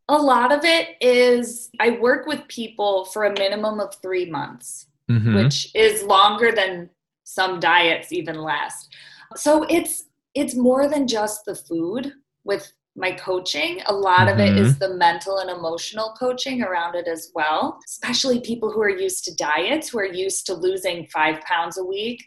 A 0.08 0.16
lot 0.16 0.52
of 0.52 0.64
it 0.64 0.96
is 1.00 1.70
I 1.80 1.90
work 1.90 2.26
with 2.26 2.46
people 2.48 3.06
for 3.06 3.24
a 3.24 3.32
minimum 3.32 3.80
of 3.80 3.94
3 4.02 4.30
months, 4.30 4.86
mm-hmm. 5.10 5.34
which 5.36 5.70
is 5.74 6.02
longer 6.02 6.52
than 6.52 6.90
some 7.24 7.60
diets 7.60 8.12
even 8.12 8.36
last. 8.36 8.94
So 9.36 9.64
it's 9.64 10.04
it's 10.34 10.54
more 10.54 10.88
than 10.88 11.06
just 11.06 11.44
the 11.44 11.54
food 11.54 12.12
with 12.44 12.72
my 12.94 13.12
coaching. 13.12 13.80
A 13.86 13.94
lot 13.94 14.28
mm-hmm. 14.28 14.40
of 14.40 14.40
it 14.40 14.56
is 14.56 14.74
mm-hmm. 14.74 14.92
the 14.92 14.96
mental 14.96 15.38
and 15.38 15.50
emotional 15.50 16.14
coaching 16.18 16.62
around 16.62 16.94
it 16.94 17.08
as 17.08 17.30
well, 17.34 17.78
especially 17.86 18.40
people 18.40 18.70
who 18.70 18.82
are 18.82 18.90
used 18.90 19.24
to 19.24 19.34
diets, 19.34 19.88
who 19.88 19.98
are 19.98 20.04
used 20.04 20.46
to 20.46 20.54
losing 20.54 21.06
five 21.06 21.40
pounds 21.42 21.78
a 21.78 21.84
week 21.84 22.22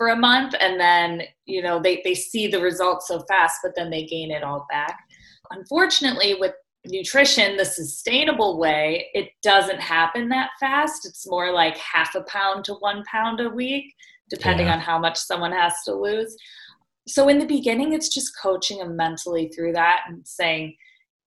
for 0.00 0.08
a 0.08 0.16
month 0.16 0.54
and 0.58 0.80
then 0.80 1.24
you 1.44 1.60
know 1.60 1.78
they, 1.78 2.00
they 2.04 2.14
see 2.14 2.46
the 2.46 2.58
results 2.58 3.06
so 3.06 3.20
fast 3.28 3.58
but 3.62 3.72
then 3.76 3.90
they 3.90 4.06
gain 4.06 4.30
it 4.30 4.42
all 4.42 4.66
back. 4.70 4.98
Unfortunately 5.50 6.36
with 6.40 6.54
nutrition 6.86 7.58
the 7.58 7.66
sustainable 7.66 8.58
way 8.58 9.08
it 9.12 9.28
doesn't 9.42 9.78
happen 9.78 10.30
that 10.30 10.52
fast. 10.58 11.04
It's 11.04 11.28
more 11.28 11.52
like 11.52 11.76
half 11.76 12.14
a 12.14 12.22
pound 12.22 12.64
to 12.64 12.74
one 12.76 13.04
pound 13.04 13.40
a 13.40 13.50
week 13.50 13.92
depending 14.30 14.68
yeah. 14.68 14.72
on 14.72 14.80
how 14.80 14.98
much 14.98 15.18
someone 15.18 15.52
has 15.52 15.74
to 15.84 15.92
lose. 15.92 16.34
So 17.06 17.28
in 17.28 17.38
the 17.38 17.44
beginning 17.44 17.92
it's 17.92 18.08
just 18.08 18.32
coaching 18.42 18.78
them 18.78 18.96
mentally 18.96 19.50
through 19.54 19.74
that 19.74 20.04
and 20.08 20.26
saying 20.26 20.76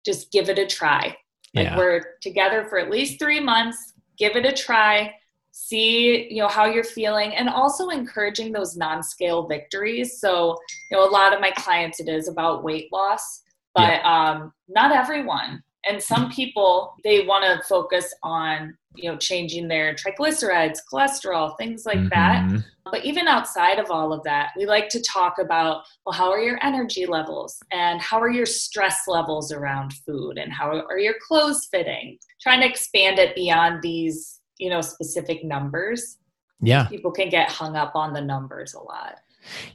just 0.03 0.31
give 0.31 0.49
it 0.49 0.57
a 0.57 0.65
try. 0.65 1.15
Like 1.53 1.65
yeah. 1.67 1.77
we're 1.77 2.01
together 2.23 2.65
for 2.67 2.79
at 2.79 2.89
least 2.89 3.19
three 3.19 3.39
months. 3.39 3.93
Give 4.17 4.35
it 4.35 4.47
a 4.47 4.51
try 4.51 5.13
see 5.53 6.27
you 6.33 6.41
know 6.41 6.47
how 6.47 6.65
you're 6.65 6.83
feeling 6.83 7.35
and 7.35 7.47
also 7.47 7.89
encouraging 7.89 8.51
those 8.51 8.75
non-scale 8.75 9.47
victories. 9.47 10.19
So 10.19 10.57
you 10.89 10.97
know 10.97 11.07
a 11.07 11.11
lot 11.11 11.33
of 11.33 11.39
my 11.39 11.51
clients 11.51 11.99
it 11.99 12.09
is 12.09 12.27
about 12.27 12.63
weight 12.63 12.91
loss 12.91 13.41
but 13.73 14.01
yeah. 14.03 14.31
um 14.31 14.51
not 14.67 14.91
everyone. 14.91 15.63
And 15.85 16.01
some 16.01 16.31
people 16.31 16.95
they 17.03 17.25
want 17.25 17.43
to 17.43 17.65
focus 17.67 18.13
on 18.23 18.75
you 18.95 19.11
know 19.11 19.17
changing 19.17 19.67
their 19.67 19.95
triglycerides 19.95 20.79
cholesterol 20.91 21.55
things 21.57 21.85
like 21.85 21.97
mm-hmm. 21.97 22.09
that 22.09 22.63
but 22.85 23.03
even 23.03 23.27
outside 23.27 23.79
of 23.79 23.89
all 23.89 24.13
of 24.13 24.23
that 24.23 24.51
we 24.55 24.67
like 24.67 24.87
to 24.89 25.01
talk 25.01 25.39
about 25.39 25.83
well 26.05 26.13
how 26.13 26.29
are 26.29 26.39
your 26.39 26.59
energy 26.61 27.07
levels 27.07 27.57
and 27.71 27.99
how 28.01 28.19
are 28.19 28.29
your 28.29 28.45
stress 28.45 29.07
levels 29.07 29.51
around 29.51 29.93
food 30.05 30.37
and 30.37 30.53
how 30.53 30.69
are 30.69 30.99
your 30.99 31.15
clothes 31.27 31.67
fitting? 31.71 32.19
Trying 32.39 32.61
to 32.61 32.69
expand 32.69 33.17
it 33.17 33.35
beyond 33.35 33.81
these 33.81 34.41
you 34.63 34.69
know 34.69 34.81
specific 34.81 35.43
numbers 35.43 36.17
yeah 36.61 36.87
people 36.87 37.11
can 37.11 37.29
get 37.29 37.49
hung 37.49 37.75
up 37.75 37.95
on 37.95 38.13
the 38.13 38.21
numbers 38.21 38.73
a 38.73 38.79
lot 38.79 39.19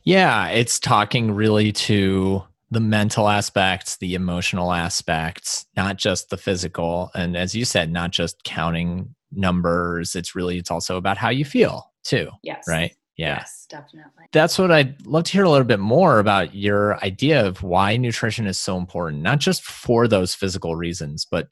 yeah 0.05 0.49
it's 0.49 0.81
talking 0.81 1.33
really 1.33 1.71
to 1.71 2.43
the 2.71 2.81
mental 2.81 3.29
aspects, 3.29 3.97
the 3.97 4.15
emotional 4.15 4.73
aspects, 4.73 5.67
not 5.77 5.97
just 5.97 6.31
the 6.31 6.37
physical. 6.37 7.11
And 7.15 7.37
as 7.37 7.55
you 7.55 7.65
said, 7.65 7.91
not 7.91 8.11
just 8.11 8.45
counting 8.45 9.15
numbers. 9.33 10.15
It's 10.15 10.35
really, 10.35 10.59
it's 10.59 10.71
also 10.71 10.97
about 10.97 11.17
how 11.17 11.31
you 11.31 11.45
feel 11.45 11.93
too. 12.05 12.31
Yes. 12.43 12.65
Right. 12.69 12.95
Yeah. 13.17 13.39
Yes, 13.39 13.67
definitely. 13.69 14.27
That's 14.33 14.59
what 14.59 14.71
I'd 14.71 15.05
love 15.05 15.25
to 15.25 15.33
hear 15.33 15.43
a 15.45 15.51
little 15.51 15.67
bit 15.67 15.81
more 15.81 16.21
about 16.21 16.55
your 16.55 17.03
idea 17.03 17.45
of 17.45 17.63
why 17.65 17.97
nutrition 17.97 18.47
is 18.47 18.59
so 18.59 18.77
important, 18.77 19.23
not 19.23 19.41
just 19.41 19.63
for 19.65 20.07
those 20.07 20.35
physical 20.35 20.77
reasons, 20.77 21.27
but 21.29 21.49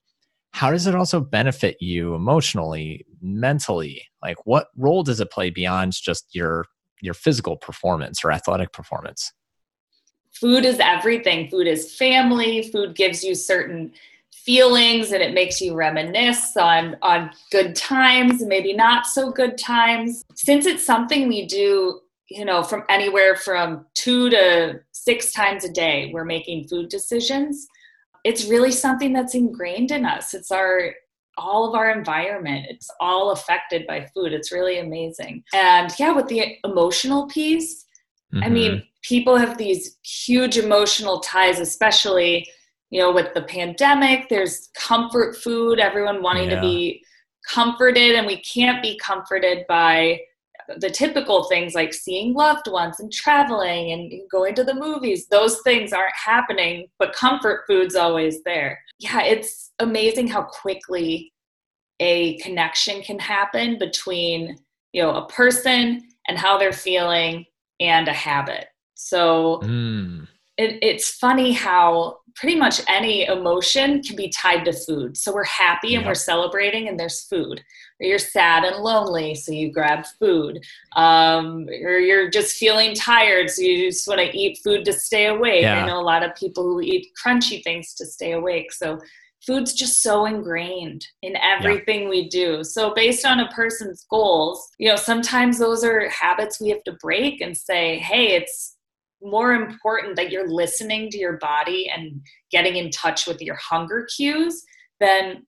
how 0.56 0.70
does 0.70 0.86
it 0.86 0.94
also 0.94 1.20
benefit 1.20 1.76
you 1.80 2.14
emotionally, 2.14 3.04
mentally? 3.20 4.02
Like 4.22 4.38
what 4.46 4.68
role 4.76 5.02
does 5.02 5.20
it 5.20 5.30
play 5.30 5.50
beyond 5.50 5.92
just 5.92 6.34
your 6.34 6.66
your 7.02 7.14
physical 7.14 7.56
performance 7.56 8.24
or 8.24 8.32
athletic 8.32 8.72
performance? 8.72 9.32
food 10.40 10.64
is 10.64 10.78
everything. 10.80 11.48
Food 11.48 11.66
is 11.66 11.94
family. 11.94 12.62
Food 12.70 12.94
gives 12.94 13.24
you 13.24 13.34
certain 13.34 13.92
feelings 14.32 15.12
and 15.12 15.22
it 15.22 15.34
makes 15.34 15.60
you 15.60 15.74
reminisce 15.74 16.56
on 16.56 16.96
on 17.02 17.30
good 17.50 17.74
times 17.74 18.40
and 18.40 18.48
maybe 18.48 18.72
not 18.72 19.04
so 19.04 19.32
good 19.32 19.58
times 19.58 20.24
since 20.36 20.66
it's 20.66 20.84
something 20.84 21.26
we 21.26 21.46
do 21.46 22.00
you 22.28 22.44
know 22.44 22.62
from 22.62 22.84
anywhere 22.88 23.34
from 23.34 23.84
2 23.94 24.30
to 24.30 24.80
6 24.92 25.32
times 25.32 25.64
a 25.64 25.72
day 25.72 26.10
we're 26.14 26.24
making 26.24 26.68
food 26.68 26.88
decisions 26.88 27.66
it's 28.26 28.46
really 28.46 28.72
something 28.72 29.12
that's 29.12 29.34
ingrained 29.34 29.90
in 29.90 30.04
us 30.04 30.34
it's 30.34 30.50
our 30.50 30.92
all 31.38 31.68
of 31.68 31.74
our 31.74 31.90
environment 31.90 32.66
it's 32.68 32.88
all 33.00 33.30
affected 33.30 33.86
by 33.86 34.06
food 34.14 34.32
it's 34.32 34.52
really 34.52 34.78
amazing 34.78 35.42
and 35.54 35.92
yeah 35.98 36.12
with 36.12 36.26
the 36.28 36.56
emotional 36.64 37.26
piece 37.28 37.86
mm-hmm. 38.32 38.44
i 38.44 38.48
mean 38.48 38.72
mm-hmm 38.72 38.86
people 39.06 39.36
have 39.36 39.56
these 39.56 39.98
huge 40.04 40.58
emotional 40.58 41.20
ties, 41.20 41.60
especially, 41.60 42.46
you 42.90 43.00
know, 43.00 43.12
with 43.12 43.32
the 43.34 43.42
pandemic. 43.42 44.28
There's 44.28 44.68
comfort 44.74 45.36
food, 45.36 45.78
everyone 45.78 46.22
wanting 46.22 46.50
yeah. 46.50 46.56
to 46.56 46.60
be 46.60 47.02
comforted, 47.48 48.16
and 48.16 48.26
we 48.26 48.42
can't 48.42 48.82
be 48.82 48.98
comforted 48.98 49.64
by 49.68 50.20
the 50.78 50.90
typical 50.90 51.44
things 51.44 51.74
like 51.74 51.92
seeing 51.94 52.34
loved 52.34 52.68
ones 52.70 53.00
and 53.00 53.12
traveling 53.12 53.92
and 53.92 54.12
going 54.30 54.54
to 54.54 54.64
the 54.64 54.74
movies. 54.74 55.26
Those 55.28 55.60
things 55.62 55.92
aren't 55.92 56.14
happening, 56.14 56.88
but 56.98 57.12
comfort 57.12 57.64
food's 57.66 57.94
always 57.94 58.42
there. 58.44 58.80
Yeah, 58.98 59.22
it's 59.22 59.72
amazing 59.78 60.28
how 60.28 60.42
quickly 60.42 61.32
a 62.00 62.38
connection 62.38 63.02
can 63.02 63.18
happen 63.18 63.78
between, 63.78 64.56
you 64.92 65.02
know, 65.02 65.14
a 65.14 65.26
person 65.28 66.02
and 66.28 66.38
how 66.38 66.58
they're 66.58 66.72
feeling 66.72 67.44
and 67.80 68.08
a 68.08 68.12
habit. 68.12 68.66
So, 68.94 69.60
mm. 69.62 70.26
it, 70.56 70.78
it's 70.82 71.10
funny 71.10 71.52
how 71.52 72.18
pretty 72.34 72.54
much 72.54 72.80
any 72.88 73.24
emotion 73.24 74.02
can 74.02 74.14
be 74.14 74.28
tied 74.28 74.64
to 74.66 74.72
food. 74.72 75.16
So 75.16 75.32
we're 75.32 75.44
happy 75.44 75.94
and 75.94 76.06
we're 76.06 76.14
celebrating, 76.14 76.88
and 76.88 77.00
there's 77.00 77.22
food. 77.24 77.62
Or 78.00 78.06
you're 78.06 78.18
sad 78.18 78.64
and 78.64 78.82
lonely, 78.82 79.34
so 79.34 79.52
you 79.52 79.72
grab 79.72 80.04
food. 80.18 80.62
Um, 80.96 81.66
or 81.82 81.98
you're 81.98 82.30
just 82.30 82.56
feeling 82.56 82.94
tired, 82.94 83.48
so 83.50 83.62
you 83.62 83.90
just 83.90 84.06
want 84.06 84.20
to 84.20 84.36
eat 84.36 84.60
food 84.62 84.84
to 84.84 84.92
stay 84.92 85.26
awake. 85.26 85.62
Yeah. 85.62 85.82
I 85.82 85.86
know 85.86 86.00
a 86.00 86.02
lot 86.02 86.22
of 86.22 86.34
people 86.34 86.64
who 86.64 86.80
eat 86.80 87.08
crunchy 87.24 87.62
things 87.64 87.94
to 87.94 88.06
stay 88.06 88.32
awake. 88.32 88.72
So 88.72 88.98
food's 89.46 89.72
just 89.72 90.02
so 90.02 90.26
ingrained 90.26 91.06
in 91.22 91.36
everything 91.36 92.02
yeah. 92.02 92.08
we 92.08 92.28
do. 92.28 92.64
So 92.64 92.92
based 92.94 93.24
on 93.24 93.40
a 93.40 93.48
person's 93.48 94.04
goals, 94.10 94.68
you 94.78 94.88
know, 94.88 94.96
sometimes 94.96 95.58
those 95.58 95.84
are 95.84 96.08
habits 96.08 96.60
we 96.60 96.70
have 96.70 96.82
to 96.84 96.92
break 97.00 97.40
and 97.40 97.56
say, 97.56 97.98
hey, 97.98 98.34
it's 98.34 98.76
more 99.22 99.54
important 99.54 100.16
that 100.16 100.30
you're 100.30 100.48
listening 100.48 101.10
to 101.10 101.18
your 101.18 101.38
body 101.38 101.90
and 101.94 102.20
getting 102.50 102.76
in 102.76 102.90
touch 102.90 103.26
with 103.26 103.40
your 103.40 103.56
hunger 103.56 104.06
cues 104.14 104.64
than 105.00 105.46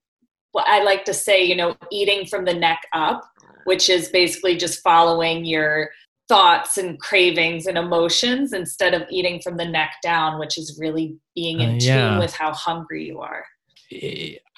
I 0.67 0.83
like 0.83 1.05
to 1.05 1.15
say, 1.15 1.43
you 1.45 1.57
know, 1.57 1.77
eating 1.91 2.27
from 2.27 2.45
the 2.45 2.55
neck 2.55 2.83
up, 2.93 3.23
which 3.65 3.89
is 3.89 4.09
basically 4.09 4.57
just 4.57 4.83
following 4.83 5.45
your 5.45 5.91
thoughts 6.29 6.77
and 6.77 7.01
cravings 7.01 7.67
and 7.67 7.79
emotions 7.79 8.53
instead 8.53 8.95
of 8.95 9.03
eating 9.11 9.41
from 9.41 9.57
the 9.57 9.65
neck 9.65 9.95
down, 10.03 10.39
which 10.39 10.59
is 10.59 10.79
really 10.79 11.17
being 11.35 11.61
in 11.61 11.71
uh, 11.71 11.79
yeah. 11.81 12.11
tune 12.11 12.19
with 12.19 12.35
how 12.35 12.53
hungry 12.53 13.07
you 13.07 13.21
are. 13.21 13.45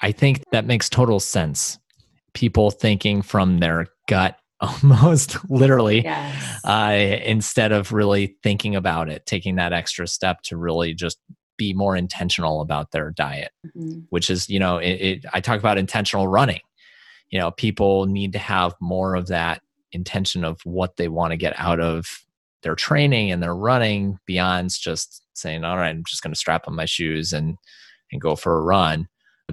I 0.01 0.11
think 0.11 0.43
that 0.51 0.65
makes 0.65 0.89
total 0.89 1.19
sense. 1.19 1.79
People 2.33 2.71
thinking 2.71 3.21
from 3.21 3.59
their 3.59 3.87
gut 4.07 4.37
almost 4.61 5.37
literally 5.49 6.03
yes. 6.03 6.63
uh, 6.65 6.95
instead 7.25 7.71
of 7.71 7.91
really 7.91 8.37
thinking 8.43 8.75
about 8.75 9.09
it 9.09 9.25
taking 9.25 9.55
that 9.55 9.73
extra 9.73 10.05
step 10.05 10.39
to 10.43 10.55
really 10.55 10.93
just 10.93 11.17
be 11.61 11.73
more 11.73 11.95
intentional 11.95 12.61
about 12.61 12.89
their 12.89 13.11
diet 13.11 13.51
mm-hmm. 13.67 13.99
which 14.09 14.31
is 14.31 14.49
you 14.49 14.57
know 14.57 14.79
it, 14.79 14.93
it, 14.93 15.25
i 15.31 15.39
talk 15.39 15.59
about 15.59 15.77
intentional 15.77 16.27
running. 16.27 16.61
You 17.29 17.37
know 17.37 17.51
people 17.51 18.07
need 18.07 18.33
to 18.33 18.39
have 18.39 18.73
more 18.81 19.13
of 19.13 19.27
that 19.27 19.61
intention 19.91 20.43
of 20.43 20.59
what 20.63 20.97
they 20.97 21.07
want 21.07 21.31
to 21.31 21.37
get 21.37 21.53
out 21.59 21.79
of 21.79 22.07
their 22.63 22.73
training 22.73 23.29
and 23.31 23.43
their 23.43 23.55
running 23.55 24.17
beyond 24.25 24.71
just 24.71 25.21
saying 25.33 25.63
all 25.63 25.77
right 25.77 25.89
i'm 25.89 26.03
just 26.03 26.23
going 26.23 26.33
to 26.33 26.39
strap 26.39 26.67
on 26.67 26.75
my 26.75 26.85
shoes 26.85 27.31
and 27.31 27.57
and 28.11 28.19
go 28.19 28.35
for 28.35 28.57
a 28.57 28.61
run. 28.61 29.07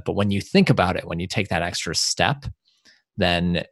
But 0.04 0.14
when 0.14 0.30
you 0.30 0.40
think 0.40 0.70
about 0.70 0.96
it 0.96 1.06
when 1.06 1.20
you 1.20 1.26
take 1.26 1.48
that 1.48 1.62
extra 1.62 1.94
step 1.94 2.46
then 3.18 3.64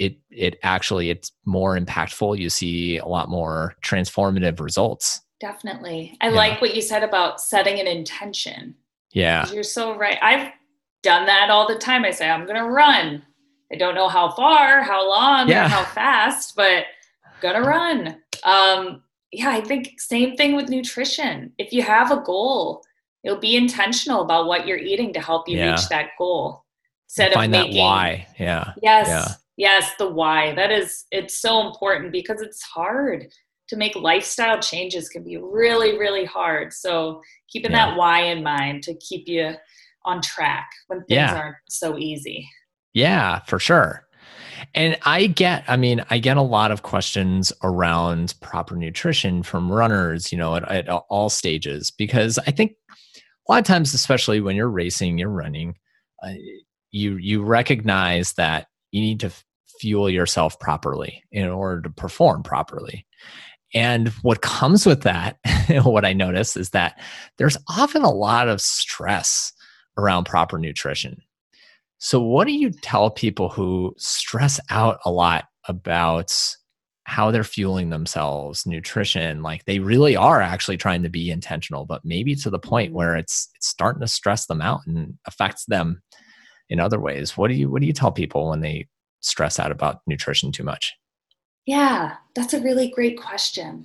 it 0.00 0.18
it 0.30 0.58
actually 0.64 1.10
it's 1.10 1.30
more 1.44 1.78
impactful. 1.78 2.36
You 2.36 2.50
see 2.50 2.98
a 2.98 3.06
lot 3.06 3.30
more 3.30 3.76
transformative 3.84 4.58
results 4.58 5.20
definitely. 5.40 6.16
I 6.20 6.28
yeah. 6.28 6.34
like 6.34 6.60
what 6.60 6.74
you 6.74 6.82
said 6.82 7.02
about 7.02 7.40
setting 7.40 7.80
an 7.80 7.86
intention. 7.86 8.74
Yeah. 9.12 9.48
You're 9.50 9.62
so 9.62 9.96
right. 9.96 10.18
I've 10.22 10.52
done 11.02 11.26
that 11.26 11.50
all 11.50 11.66
the 11.68 11.78
time. 11.78 12.04
I 12.04 12.10
say 12.10 12.28
i'm 12.28 12.46
gonna 12.46 12.68
run. 12.68 13.22
I 13.72 13.76
don't 13.76 13.94
know 13.94 14.08
how 14.08 14.30
far 14.30 14.82
how 14.82 15.08
long 15.08 15.48
yeah. 15.48 15.66
or 15.66 15.68
how 15.68 15.84
fast 15.84 16.56
but 16.56 16.84
gonna 17.40 17.62
run. 17.62 18.20
Um 18.44 19.02
yeah 19.32 19.50
i 19.50 19.60
think 19.60 20.00
same 20.00 20.36
thing 20.36 20.54
with 20.56 20.68
nutrition. 20.68 21.52
If 21.58 21.72
you 21.72 21.82
have 21.82 22.10
a 22.10 22.22
goal 22.22 22.82
you'll 23.26 23.36
be 23.36 23.56
intentional 23.56 24.22
about 24.22 24.46
what 24.46 24.68
you're 24.68 24.78
eating 24.78 25.12
to 25.12 25.20
help 25.20 25.48
you 25.48 25.58
yeah. 25.58 25.72
reach 25.72 25.88
that 25.88 26.10
goal. 26.16 26.64
Instead 27.08 27.32
find 27.32 27.52
of 27.52 27.60
making, 27.60 27.76
that 27.76 27.82
why. 27.82 28.26
Yeah. 28.38 28.72
Yes. 28.82 29.08
Yeah. 29.08 29.26
Yes, 29.58 29.90
the 29.98 30.08
why. 30.08 30.54
That 30.54 30.70
is, 30.70 31.06
it's 31.10 31.38
so 31.40 31.66
important 31.66 32.12
because 32.12 32.40
it's 32.40 32.62
hard 32.62 33.26
to 33.68 33.76
make 33.76 33.96
lifestyle 33.96 34.60
changes 34.60 35.08
can 35.08 35.24
be 35.24 35.36
really, 35.36 35.98
really 35.98 36.24
hard. 36.24 36.72
So 36.72 37.20
keeping 37.48 37.72
yeah. 37.72 37.90
that 37.90 37.96
why 37.96 38.22
in 38.22 38.42
mind 38.42 38.82
to 38.84 38.94
keep 38.94 39.26
you 39.26 39.54
on 40.04 40.22
track 40.22 40.68
when 40.86 41.00
things 41.00 41.16
yeah. 41.16 41.34
aren't 41.34 41.56
so 41.68 41.98
easy. 41.98 42.48
Yeah, 42.94 43.40
for 43.40 43.58
sure. 43.58 44.06
And 44.74 44.96
I 45.02 45.26
get, 45.26 45.64
I 45.68 45.76
mean, 45.76 46.02
I 46.08 46.18
get 46.18 46.36
a 46.36 46.42
lot 46.42 46.70
of 46.70 46.82
questions 46.82 47.52
around 47.62 48.34
proper 48.40 48.74
nutrition 48.74 49.42
from 49.42 49.70
runners, 49.70 50.32
you 50.32 50.38
know, 50.38 50.56
at, 50.56 50.70
at 50.70 50.88
all 50.88 51.28
stages, 51.28 51.90
because 51.90 52.38
I 52.38 52.52
think 52.52 52.72
a 53.48 53.52
lot 53.52 53.58
of 53.58 53.66
times, 53.66 53.94
especially 53.94 54.40
when 54.40 54.56
you're 54.56 54.70
racing, 54.70 55.18
you're 55.18 55.28
running, 55.28 55.74
uh, 56.22 56.32
you 56.90 57.16
you 57.16 57.42
recognize 57.42 58.32
that 58.34 58.68
you 58.92 59.00
need 59.00 59.20
to 59.20 59.30
fuel 59.80 60.08
yourself 60.08 60.58
properly 60.58 61.22
in 61.30 61.48
order 61.48 61.82
to 61.82 61.90
perform 61.90 62.42
properly. 62.42 63.06
And 63.74 64.08
what 64.22 64.42
comes 64.42 64.86
with 64.86 65.02
that, 65.02 65.38
what 65.82 66.04
I 66.04 66.12
notice 66.12 66.56
is 66.56 66.70
that 66.70 67.00
there's 67.38 67.56
often 67.68 68.02
a 68.02 68.10
lot 68.10 68.48
of 68.48 68.60
stress 68.60 69.52
around 69.98 70.24
proper 70.24 70.58
nutrition. 70.58 71.20
So, 71.98 72.20
what 72.20 72.46
do 72.46 72.52
you 72.52 72.70
tell 72.70 73.10
people 73.10 73.48
who 73.48 73.94
stress 73.96 74.60
out 74.70 74.98
a 75.04 75.10
lot 75.10 75.46
about 75.66 76.34
how 77.04 77.30
they're 77.30 77.44
fueling 77.44 77.90
themselves, 77.90 78.66
nutrition? 78.66 79.42
Like 79.42 79.64
they 79.64 79.78
really 79.78 80.14
are 80.14 80.42
actually 80.42 80.76
trying 80.76 81.02
to 81.04 81.08
be 81.08 81.30
intentional, 81.30 81.86
but 81.86 82.04
maybe 82.04 82.34
to 82.36 82.50
the 82.50 82.58
point 82.58 82.92
where 82.92 83.16
it's 83.16 83.48
it's 83.54 83.68
starting 83.68 84.00
to 84.02 84.08
stress 84.08 84.46
them 84.46 84.60
out 84.60 84.80
and 84.86 85.14
affects 85.26 85.64
them 85.66 86.02
in 86.68 86.80
other 86.80 87.00
ways. 87.00 87.36
What 87.36 87.48
do 87.48 87.54
you 87.54 87.70
what 87.70 87.80
do 87.80 87.86
you 87.86 87.94
tell 87.94 88.12
people 88.12 88.50
when 88.50 88.60
they 88.60 88.88
stress 89.20 89.58
out 89.58 89.72
about 89.72 90.02
nutrition 90.06 90.52
too 90.52 90.64
much? 90.64 90.94
Yeah, 91.66 92.14
that's 92.34 92.54
a 92.54 92.60
really 92.60 92.88
great 92.88 93.20
question. 93.20 93.84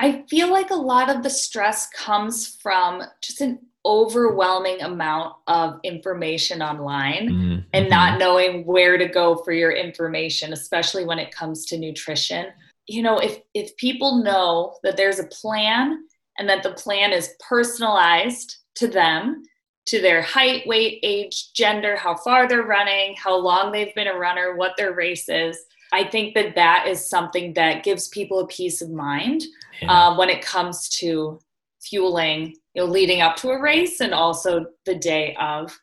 I 0.00 0.24
feel 0.30 0.50
like 0.50 0.70
a 0.70 0.74
lot 0.74 1.14
of 1.14 1.22
the 1.22 1.30
stress 1.30 1.88
comes 1.90 2.56
from 2.62 3.02
just 3.20 3.40
an 3.40 3.58
overwhelming 3.84 4.80
amount 4.82 5.34
of 5.46 5.80
information 5.82 6.62
online 6.62 7.28
mm-hmm. 7.28 7.58
and 7.72 7.88
not 7.88 8.18
knowing 8.18 8.64
where 8.64 8.98
to 8.98 9.06
go 9.06 9.36
for 9.36 9.52
your 9.52 9.72
information, 9.72 10.52
especially 10.52 11.04
when 11.04 11.18
it 11.18 11.34
comes 11.34 11.64
to 11.66 11.78
nutrition. 11.78 12.46
You 12.86 13.02
know, 13.02 13.18
if 13.18 13.40
if 13.54 13.76
people 13.76 14.22
know 14.22 14.76
that 14.82 14.96
there's 14.96 15.18
a 15.18 15.26
plan 15.26 16.04
and 16.38 16.48
that 16.48 16.62
the 16.62 16.72
plan 16.72 17.12
is 17.12 17.34
personalized 17.46 18.56
to 18.76 18.88
them 18.88 19.42
to 19.86 20.00
their 20.00 20.22
height, 20.22 20.66
weight, 20.66 21.00
age, 21.02 21.52
gender, 21.54 21.96
how 21.96 22.14
far 22.14 22.46
they're 22.46 22.62
running, 22.62 23.16
how 23.16 23.36
long 23.36 23.72
they've 23.72 23.94
been 23.94 24.06
a 24.06 24.18
runner, 24.18 24.54
what 24.54 24.76
their 24.76 24.92
race 24.92 25.28
is. 25.28 25.58
I 25.92 26.04
think 26.04 26.34
that 26.34 26.54
that 26.54 26.86
is 26.86 27.08
something 27.08 27.54
that 27.54 27.82
gives 27.82 28.08
people 28.08 28.40
a 28.40 28.46
peace 28.46 28.82
of 28.82 28.90
mind 28.90 29.44
yeah. 29.80 29.92
uh, 29.92 30.16
when 30.16 30.28
it 30.28 30.44
comes 30.44 30.88
to 31.00 31.38
fueling, 31.80 32.54
you 32.74 32.82
know, 32.82 32.90
leading 32.90 33.20
up 33.20 33.36
to 33.36 33.50
a 33.50 33.60
race 33.60 34.00
and 34.00 34.12
also 34.12 34.66
the 34.84 34.94
day 34.94 35.36
of. 35.40 35.78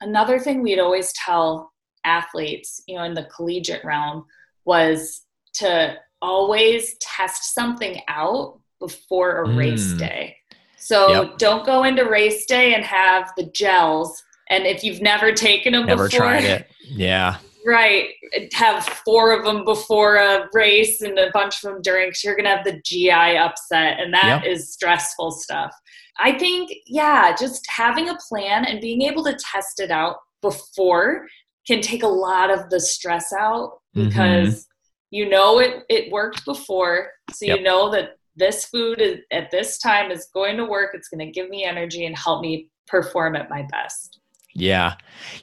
Another 0.00 0.38
thing 0.38 0.62
we'd 0.62 0.78
always 0.78 1.12
tell 1.12 1.72
athletes, 2.04 2.82
you 2.86 2.96
know, 2.96 3.04
in 3.04 3.14
the 3.14 3.24
collegiate 3.24 3.84
realm 3.84 4.24
was 4.64 5.22
to 5.54 5.96
always 6.22 6.96
test 7.00 7.54
something 7.54 8.00
out 8.08 8.60
before 8.78 9.42
a 9.42 9.48
mm. 9.48 9.56
race 9.56 9.92
day. 9.94 10.36
So 10.78 11.08
yep. 11.08 11.38
don't 11.38 11.66
go 11.66 11.84
into 11.84 12.08
race 12.08 12.46
day 12.46 12.74
and 12.74 12.84
have 12.84 13.32
the 13.36 13.44
gels. 13.44 14.22
And 14.48 14.66
if 14.66 14.82
you've 14.82 15.02
never 15.02 15.32
taken 15.32 15.74
them 15.74 15.86
never 15.86 16.04
before, 16.04 16.20
tried 16.20 16.44
it. 16.44 16.70
Yeah. 16.82 17.36
Right. 17.70 18.08
Have 18.54 18.84
four 19.04 19.32
of 19.32 19.44
them 19.44 19.64
before 19.64 20.16
a 20.16 20.48
race 20.52 21.02
and 21.02 21.16
a 21.18 21.30
bunch 21.32 21.62
of 21.62 21.70
them 21.70 21.82
during, 21.82 22.08
because 22.08 22.24
you're 22.24 22.34
going 22.34 22.46
to 22.46 22.56
have 22.56 22.64
the 22.64 22.80
GI 22.84 23.10
upset. 23.12 24.00
And 24.00 24.12
that 24.12 24.42
yep. 24.42 24.52
is 24.52 24.72
stressful 24.72 25.30
stuff. 25.30 25.72
I 26.18 26.36
think, 26.36 26.72
yeah, 26.86 27.34
just 27.34 27.64
having 27.70 28.08
a 28.08 28.18
plan 28.28 28.64
and 28.64 28.80
being 28.80 29.02
able 29.02 29.22
to 29.24 29.38
test 29.38 29.78
it 29.78 29.90
out 29.90 30.16
before 30.42 31.26
can 31.66 31.80
take 31.80 32.02
a 32.02 32.08
lot 32.08 32.50
of 32.50 32.68
the 32.70 32.80
stress 32.80 33.32
out 33.32 33.78
mm-hmm. 33.96 34.08
because 34.08 34.48
mm-hmm. 34.48 35.16
you 35.16 35.28
know 35.28 35.60
it, 35.60 35.84
it 35.88 36.10
worked 36.10 36.44
before. 36.44 37.10
So 37.30 37.46
yep. 37.46 37.58
you 37.58 37.62
know 37.62 37.90
that 37.92 38.16
this 38.34 38.64
food 38.64 39.00
is, 39.00 39.18
at 39.30 39.50
this 39.50 39.78
time 39.78 40.10
is 40.10 40.28
going 40.34 40.56
to 40.56 40.64
work. 40.64 40.90
It's 40.94 41.08
going 41.08 41.24
to 41.24 41.32
give 41.32 41.48
me 41.48 41.64
energy 41.64 42.06
and 42.06 42.18
help 42.18 42.42
me 42.42 42.68
perform 42.88 43.36
at 43.36 43.48
my 43.48 43.66
best. 43.70 44.19
Yeah. 44.54 44.94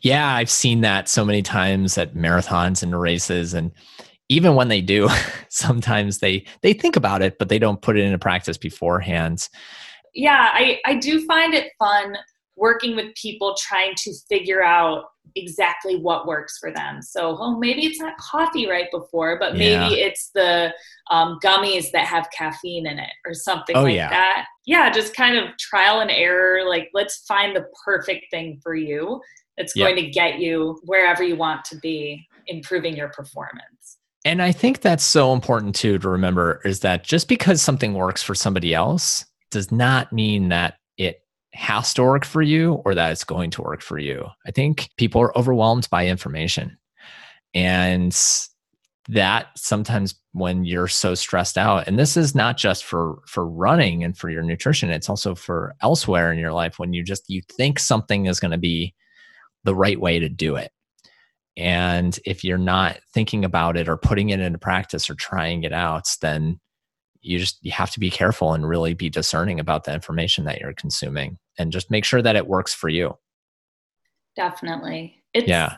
Yeah. 0.02 0.34
I've 0.36 0.50
seen 0.50 0.82
that 0.82 1.08
so 1.08 1.24
many 1.24 1.42
times 1.42 1.98
at 1.98 2.16
marathons 2.16 2.84
and 2.84 3.00
races. 3.00 3.54
And 3.54 3.72
even 4.30 4.56
when 4.56 4.68
they 4.68 4.82
do, 4.82 5.10
sometimes 5.50 6.20
they, 6.20 6.46
they 6.62 6.74
think 6.74 6.96
about 6.96 7.22
it, 7.22 7.38
but 7.40 7.50
they 7.50 7.60
don't 7.60 7.82
put 7.82 7.98
it 7.98 8.02
into 8.02 8.18
practice 8.18 8.58
beforehand. 8.58 9.48
Yeah. 10.14 10.50
I, 10.54 10.80
I 10.86 10.96
do 10.96 11.26
find 11.26 11.54
it 11.54 11.72
fun 11.80 12.18
working 12.56 12.96
with 12.96 13.14
people 13.16 13.56
trying 13.58 13.94
to 13.96 14.14
figure 14.28 14.64
out 14.64 15.06
exactly 15.36 15.98
what 15.98 16.28
works 16.28 16.58
for 16.58 16.72
them. 16.72 17.02
So, 17.02 17.38
oh, 17.40 17.58
maybe 17.58 17.86
it's 17.86 18.00
not 18.00 18.18
coffee 18.18 18.68
right 18.68 18.88
before, 18.92 19.38
but 19.40 19.54
maybe 19.54 19.96
yeah. 19.96 20.06
it's 20.08 20.30
the 20.34 20.74
um, 21.10 21.40
gummies 21.44 21.92
that 21.92 22.06
have 22.06 22.28
caffeine 22.36 22.88
in 22.88 23.00
it 23.00 23.12
or 23.26 23.34
something 23.34 23.76
oh, 23.76 23.84
like 23.84 23.96
yeah. 23.96 24.10
that. 24.10 24.46
Yeah, 24.66 24.90
just 24.90 25.16
kind 25.16 25.38
of 25.38 25.58
trial 25.58 26.02
and 26.02 26.12
error. 26.12 26.68
Like, 26.68 26.90
let's 26.94 27.26
find 27.26 27.56
the 27.56 27.66
perfect 27.86 28.26
thing 28.32 28.60
for 28.62 28.76
you 28.76 29.22
that's 29.58 29.76
yep. 29.76 29.88
going 29.88 30.04
to 30.04 30.10
get 30.10 30.40
you 30.40 30.80
wherever 30.84 31.24
you 31.24 31.36
want 31.36 31.66
to 31.66 31.78
be, 31.78 32.28
improving 32.48 32.96
your 32.96 33.10
performance. 33.10 33.98
And 34.24 34.42
I 34.42 34.52
think 34.52 34.82
that's 34.82 35.04
so 35.04 35.34
important 35.34 35.76
too 35.76 35.98
to 36.00 36.10
remember 36.10 36.62
is 36.66 36.82
that 36.82 37.04
just 37.04 37.28
because 37.28 37.62
something 37.62 37.94
works 37.94 38.22
for 38.22 38.36
somebody 38.36 38.74
else 38.74 39.26
does 39.52 39.72
not 39.72 40.12
mean 40.12 40.50
that 40.50 40.76
it 40.98 41.22
has 41.58 41.94
to 41.96 42.04
work 42.04 42.24
for 42.24 42.42
you 42.42 42.74
or 42.86 42.94
that 42.94 43.12
it's 43.12 43.24
going 43.24 43.50
to 43.52 43.64
work 43.64 43.82
for 43.82 43.98
you. 43.98 44.26
I 44.46 44.52
think 44.52 44.90
people 44.96 45.22
are 45.22 45.36
overwhelmed 45.38 45.88
by 45.90 46.06
information. 46.06 46.78
And 47.54 48.16
that 49.10 49.48
sometimes 49.56 50.16
when 50.34 50.66
you're 50.66 50.88
so 50.88 51.16
stressed 51.16 51.58
out 51.58 51.88
and 51.88 51.98
this 51.98 52.18
is 52.18 52.36
not 52.36 52.58
just 52.58 52.84
for 52.84 53.20
for 53.26 53.48
running 53.48 54.04
and 54.04 54.18
for 54.18 54.30
your 54.30 54.44
nutrition 54.44 54.90
it's 54.90 55.10
also 55.10 55.34
for 55.34 55.74
elsewhere 55.82 56.30
in 56.30 56.38
your 56.38 56.52
life 56.52 56.78
when 56.78 56.92
you 56.92 57.02
just 57.02 57.24
you 57.30 57.42
think 57.54 57.80
something 57.80 58.26
is 58.26 58.42
going 58.42 58.52
to 58.52 58.58
be 58.58 58.94
the 59.64 59.74
right 59.74 60.02
way 60.02 60.20
to 60.20 60.28
do 60.28 60.58
it 60.58 60.72
and 61.56 62.20
if 62.26 62.44
you're 62.44 62.58
not 62.58 63.00
thinking 63.14 63.46
about 63.46 63.78
it 63.78 63.88
or 63.88 63.96
putting 63.96 64.30
it 64.30 64.42
into 64.42 64.60
practice 64.60 65.10
or 65.10 65.16
trying 65.16 65.64
it 65.64 65.72
out 65.72 66.06
then 66.22 66.60
you 67.28 67.40
just 67.40 67.58
you 67.62 67.72
have 67.72 67.92
to 67.92 68.00
be 68.00 68.10
careful 68.10 68.54
and 68.54 68.68
really 68.68 68.94
be 68.94 69.10
discerning 69.10 69.60
about 69.60 69.84
the 69.84 69.94
information 69.94 70.46
that 70.46 70.60
you're 70.60 70.74
consuming 70.74 71.38
and 71.58 71.72
just 71.72 71.92
make 71.92 72.06
sure 72.06 72.22
that 72.22 72.36
it 72.36 72.48
works 72.48 72.74
for 72.74 72.90
you 72.90 73.18
definitely 74.36 75.22
it's, 75.34 75.48
yeah 75.48 75.78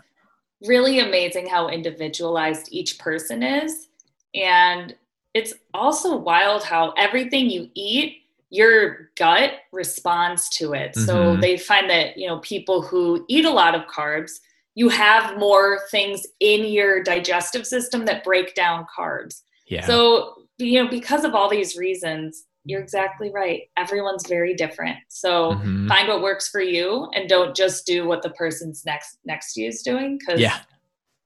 really 0.66 1.00
amazing 1.00 1.48
how 1.48 1.70
individualized 1.70 2.70
each 2.72 3.00
person 3.00 3.44
is. 3.44 3.88
And 4.36 4.96
it's 5.34 5.54
also 5.74 6.18
wild 6.18 6.64
how 6.64 6.92
everything 6.98 7.50
you 7.50 7.70
eat, 7.76 8.24
your 8.50 9.12
gut 9.16 9.54
responds 9.72 10.50
to 10.50 10.74
it. 10.74 10.94
Mm-hmm. 10.94 11.06
So 11.06 11.38
they 11.38 11.58
find 11.58 11.90
that, 11.90 12.18
you 12.18 12.28
know, 12.28 12.40
people 12.40 12.82
who 12.82 13.26
eat 13.28 13.46
a 13.46 13.52
lot 13.52 13.76
of 13.76 13.84
carbs, 13.84 14.40
you 14.76 14.90
have 14.90 15.38
more 15.38 15.82
things 15.92 16.26
in 16.40 16.66
your 16.66 17.04
digestive 17.04 17.66
system 17.66 18.06
that 18.06 18.24
break 18.24 18.56
down 18.56 18.86
carbs. 18.96 19.42
Yeah. 19.68 19.86
So, 19.86 20.36
you 20.60 20.84
know, 20.84 20.90
because 20.90 21.24
of 21.24 21.34
all 21.34 21.50
these 21.50 21.76
reasons, 21.76 22.46
you're 22.66 22.82
exactly 22.82 23.32
right. 23.32 23.64
Everyone's 23.78 24.28
very 24.28 24.54
different. 24.54 24.98
So 25.08 25.54
mm-hmm. 25.54 25.88
find 25.88 26.08
what 26.08 26.22
works 26.22 26.50
for 26.50 26.62
you 26.62 27.10
and 27.16 27.28
don't 27.28 27.56
just 27.56 27.86
do 27.86 28.06
what 28.06 28.22
the 28.22 28.30
person's 28.32 28.86
next 28.86 29.18
next 29.26 29.54
to 29.54 29.62
you 29.62 29.70
is 29.70 29.82
doing 29.82 30.18
because 30.20 30.40
yeah. 30.40 30.60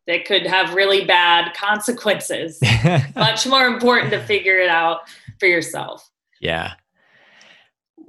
that 0.08 0.26
could 0.26 0.46
have 0.46 0.74
really 0.74 1.06
bad 1.06 1.54
consequences. 1.56 2.60
Much 3.16 3.46
more 3.48 3.66
important 3.66 4.12
to 4.12 4.24
figure 4.24 4.60
it 4.60 4.70
out 4.70 5.02
for 5.40 5.48
yourself. 5.48 6.10
Yeah. 6.40 6.74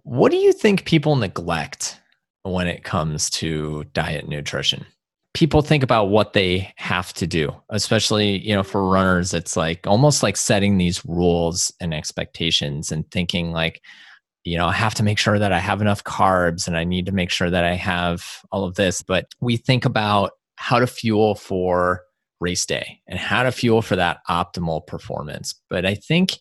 What 0.02 0.30
do 0.30 0.36
you 0.36 0.52
think 0.52 0.84
people 0.84 1.16
neglect 1.16 2.00
when 2.42 2.66
it 2.66 2.84
comes 2.84 3.30
to 3.30 3.84
diet 3.94 4.28
nutrition? 4.28 4.84
People 5.34 5.62
think 5.62 5.82
about 5.82 6.06
what 6.06 6.32
they 6.32 6.72
have 6.76 7.12
to 7.12 7.26
do 7.26 7.54
especially 7.70 8.38
you 8.38 8.54
know 8.54 8.62
for 8.62 8.88
runners 8.88 9.34
it's 9.34 9.56
like 9.56 9.86
almost 9.86 10.22
like 10.22 10.36
setting 10.36 10.78
these 10.78 11.04
rules 11.04 11.72
and 11.80 11.92
expectations 11.92 12.90
and 12.90 13.10
thinking 13.10 13.52
like 13.52 13.82
you 14.44 14.56
know 14.56 14.66
i 14.66 14.72
have 14.72 14.94
to 14.94 15.02
make 15.02 15.18
sure 15.18 15.38
that 15.38 15.52
i 15.52 15.58
have 15.58 15.82
enough 15.82 16.04
carbs 16.04 16.66
and 16.66 16.76
i 16.76 16.84
need 16.84 17.04
to 17.04 17.12
make 17.12 17.30
sure 17.30 17.50
that 17.50 17.64
i 17.64 17.74
have 17.74 18.24
all 18.50 18.64
of 18.64 18.76
this. 18.76 19.02
But 19.02 19.26
we 19.40 19.56
think 19.56 19.84
about 19.84 20.32
how 20.56 20.78
to 20.78 20.86
fuel 20.86 21.34
for 21.34 22.02
race 22.40 22.64
day 22.64 23.00
and 23.08 23.18
how 23.18 23.42
to 23.42 23.52
fuel 23.52 23.82
for 23.82 23.96
that 23.96 24.18
optimal 24.30 24.86
performance. 24.86 25.54
But 25.68 25.84
i 25.84 25.94
think 25.94 26.38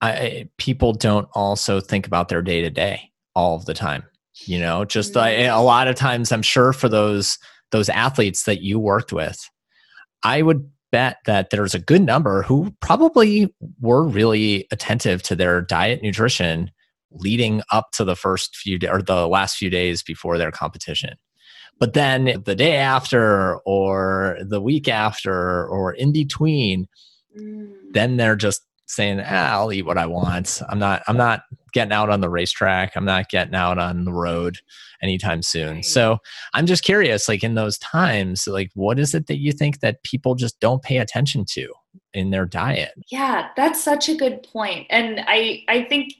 I, 0.00 0.48
people 0.58 0.92
don't 0.94 1.28
also 1.32 1.78
think 1.78 2.08
about 2.08 2.28
their 2.28 2.42
day 2.42 2.62
to 2.62 2.70
day 2.70 3.12
all 3.36 3.54
of 3.54 3.64
the 3.64 3.74
time 3.74 4.04
you 4.46 4.58
know? 4.58 4.84
Just 4.84 5.16
I, 5.16 5.34
mm-hmm. 5.34 5.56
a 5.56 5.62
lot 5.62 5.86
of 5.86 5.94
times 5.94 6.32
i'm 6.32 6.42
sure 6.42 6.72
for 6.72 6.88
those 6.88 7.38
those 7.72 7.88
athletes 7.88 8.44
that 8.44 8.62
you 8.62 8.78
worked 8.78 9.12
with, 9.12 9.50
I 10.22 10.42
would 10.42 10.70
bet 10.92 11.16
that 11.26 11.50
there's 11.50 11.74
a 11.74 11.80
good 11.80 12.02
number 12.02 12.42
who 12.42 12.72
probably 12.80 13.52
were 13.80 14.06
really 14.06 14.66
attentive 14.70 15.22
to 15.24 15.34
their 15.34 15.60
diet 15.62 16.02
nutrition 16.02 16.70
leading 17.10 17.62
up 17.72 17.90
to 17.92 18.04
the 18.04 18.16
first 18.16 18.56
few 18.56 18.78
days 18.78 18.90
or 18.90 19.02
the 19.02 19.26
last 19.26 19.56
few 19.56 19.70
days 19.70 20.02
before 20.02 20.38
their 20.38 20.50
competition. 20.52 21.14
But 21.78 21.94
then 21.94 22.42
the 22.44 22.54
day 22.54 22.76
after 22.76 23.56
or 23.66 24.38
the 24.40 24.60
week 24.60 24.86
after 24.88 25.66
or 25.66 25.92
in 25.92 26.12
between, 26.12 26.86
mm. 27.36 27.72
then 27.92 28.18
they're 28.18 28.36
just 28.36 28.62
saying, 28.92 29.20
ah, 29.20 29.52
I'll 29.52 29.72
eat 29.72 29.86
what 29.86 29.98
I 29.98 30.06
want. 30.06 30.60
I'm 30.68 30.78
not 30.78 31.02
I'm 31.08 31.16
not 31.16 31.42
getting 31.72 31.92
out 31.92 32.10
on 32.10 32.20
the 32.20 32.28
racetrack. 32.28 32.92
I'm 32.96 33.04
not 33.04 33.30
getting 33.30 33.54
out 33.54 33.78
on 33.78 34.04
the 34.04 34.12
road 34.12 34.58
anytime 35.02 35.42
soon. 35.42 35.76
Right. 35.76 35.84
So 35.84 36.18
I'm 36.54 36.66
just 36.66 36.84
curious, 36.84 37.28
like 37.28 37.42
in 37.42 37.54
those 37.54 37.78
times, 37.78 38.46
like 38.46 38.70
what 38.74 38.98
is 38.98 39.14
it 39.14 39.26
that 39.26 39.38
you 39.38 39.52
think 39.52 39.80
that 39.80 40.02
people 40.02 40.34
just 40.34 40.60
don't 40.60 40.82
pay 40.82 40.98
attention 40.98 41.44
to 41.52 41.72
in 42.12 42.30
their 42.30 42.46
diet? 42.46 42.92
Yeah, 43.10 43.48
that's 43.56 43.82
such 43.82 44.08
a 44.08 44.14
good 44.14 44.42
point. 44.42 44.86
And 44.90 45.24
I 45.26 45.64
I 45.68 45.84
think 45.84 46.12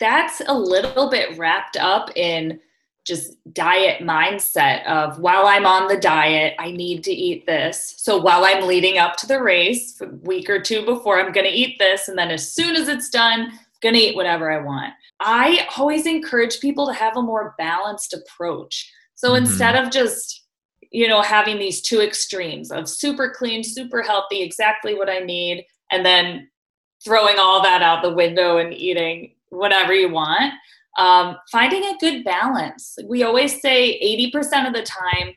that's 0.00 0.42
a 0.46 0.58
little 0.58 1.08
bit 1.08 1.38
wrapped 1.38 1.76
up 1.76 2.10
in 2.16 2.58
just 3.04 3.36
diet 3.52 4.02
mindset 4.02 4.86
of 4.86 5.18
while 5.18 5.46
I'm 5.46 5.66
on 5.66 5.88
the 5.88 5.98
diet, 5.98 6.54
I 6.58 6.70
need 6.70 7.02
to 7.04 7.12
eat 7.12 7.46
this. 7.46 7.94
So 7.98 8.16
while 8.16 8.44
I'm 8.44 8.66
leading 8.66 8.98
up 8.98 9.16
to 9.16 9.26
the 9.26 9.42
race, 9.42 10.00
a 10.00 10.06
week 10.06 10.48
or 10.48 10.60
two 10.60 10.84
before, 10.84 11.20
I'm 11.20 11.32
going 11.32 11.46
to 11.46 11.52
eat 11.52 11.78
this. 11.78 12.08
And 12.08 12.16
then 12.16 12.30
as 12.30 12.52
soon 12.52 12.76
as 12.76 12.88
it's 12.88 13.10
done, 13.10 13.50
I'm 13.50 13.58
going 13.80 13.94
to 13.94 14.00
eat 14.00 14.16
whatever 14.16 14.52
I 14.52 14.64
want. 14.64 14.92
I 15.20 15.66
always 15.76 16.06
encourage 16.06 16.60
people 16.60 16.86
to 16.86 16.92
have 16.92 17.16
a 17.16 17.22
more 17.22 17.54
balanced 17.58 18.14
approach. 18.14 18.90
So 19.16 19.30
mm-hmm. 19.30 19.46
instead 19.46 19.74
of 19.74 19.90
just, 19.90 20.44
you 20.92 21.08
know, 21.08 21.22
having 21.22 21.58
these 21.58 21.82
two 21.82 22.00
extremes 22.00 22.70
of 22.70 22.88
super 22.88 23.34
clean, 23.36 23.64
super 23.64 24.02
healthy, 24.02 24.42
exactly 24.42 24.94
what 24.94 25.10
I 25.10 25.18
need, 25.18 25.64
and 25.90 26.06
then 26.06 26.48
throwing 27.04 27.38
all 27.38 27.62
that 27.62 27.82
out 27.82 28.02
the 28.02 28.14
window 28.14 28.58
and 28.58 28.72
eating 28.72 29.34
whatever 29.48 29.92
you 29.92 30.08
want 30.08 30.54
um, 30.98 31.36
finding 31.50 31.84
a 31.84 31.96
good 31.98 32.24
balance. 32.24 32.98
We 33.06 33.22
always 33.22 33.60
say 33.60 33.98
80% 34.32 34.66
of 34.66 34.74
the 34.74 34.82
time, 34.82 35.34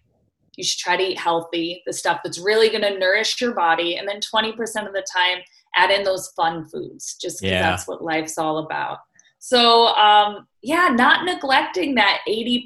you 0.56 0.63
should 0.63 0.80
try 0.80 0.98
to 0.98 1.04
eat 1.04 1.20
healthy, 1.20 1.82
the 1.86 1.94
stuff 1.94 2.22
that's 2.24 2.39
really 2.39 2.70
going 2.70 2.82
to 2.82 2.98
nourish 2.98 3.39
your 3.41 3.54
body. 3.54 3.98
And 3.98 4.08
then 4.08 4.20
20% 4.20 4.54
of 4.88 4.94
the 4.94 5.06
time, 5.12 5.39
add 5.76 5.91
in 5.91 6.04
those 6.04 6.30
fun 6.30 6.65
foods, 6.65 7.18
just 7.22 7.41
because 7.41 7.52
yeah. 7.52 7.72
that's 7.72 7.88
what 7.88 8.04
life's 8.04 8.38
all 8.38 8.60
about. 8.60 9.00
So, 9.39 9.88
um, 9.88 10.48
yeah, 10.62 10.89
not 10.89 11.26
neglecting 11.26 11.96
that 11.96 12.22
80% 12.28 12.63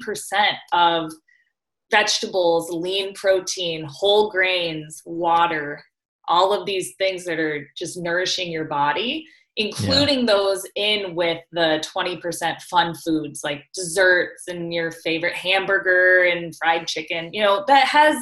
of 0.72 1.12
vegetables, 1.90 2.70
lean 2.70 3.12
protein, 3.14 3.84
whole 3.88 4.30
grains, 4.30 5.02
water, 5.04 5.84
all 6.28 6.52
of 6.52 6.64
these 6.64 6.94
things 6.96 7.24
that 7.24 7.40
are 7.40 7.68
just 7.76 7.96
nourishing 7.98 8.50
your 8.50 8.64
body 8.64 9.26
including 9.56 10.20
yeah. 10.20 10.26
those 10.26 10.64
in 10.76 11.14
with 11.14 11.38
the 11.52 11.82
20% 11.94 12.60
fun 12.62 12.94
foods 12.94 13.40
like 13.42 13.64
desserts 13.74 14.44
and 14.48 14.72
your 14.72 14.90
favorite 14.90 15.34
hamburger 15.34 16.24
and 16.24 16.54
fried 16.56 16.86
chicken 16.86 17.30
you 17.32 17.42
know 17.42 17.64
that 17.66 17.86
has 17.86 18.16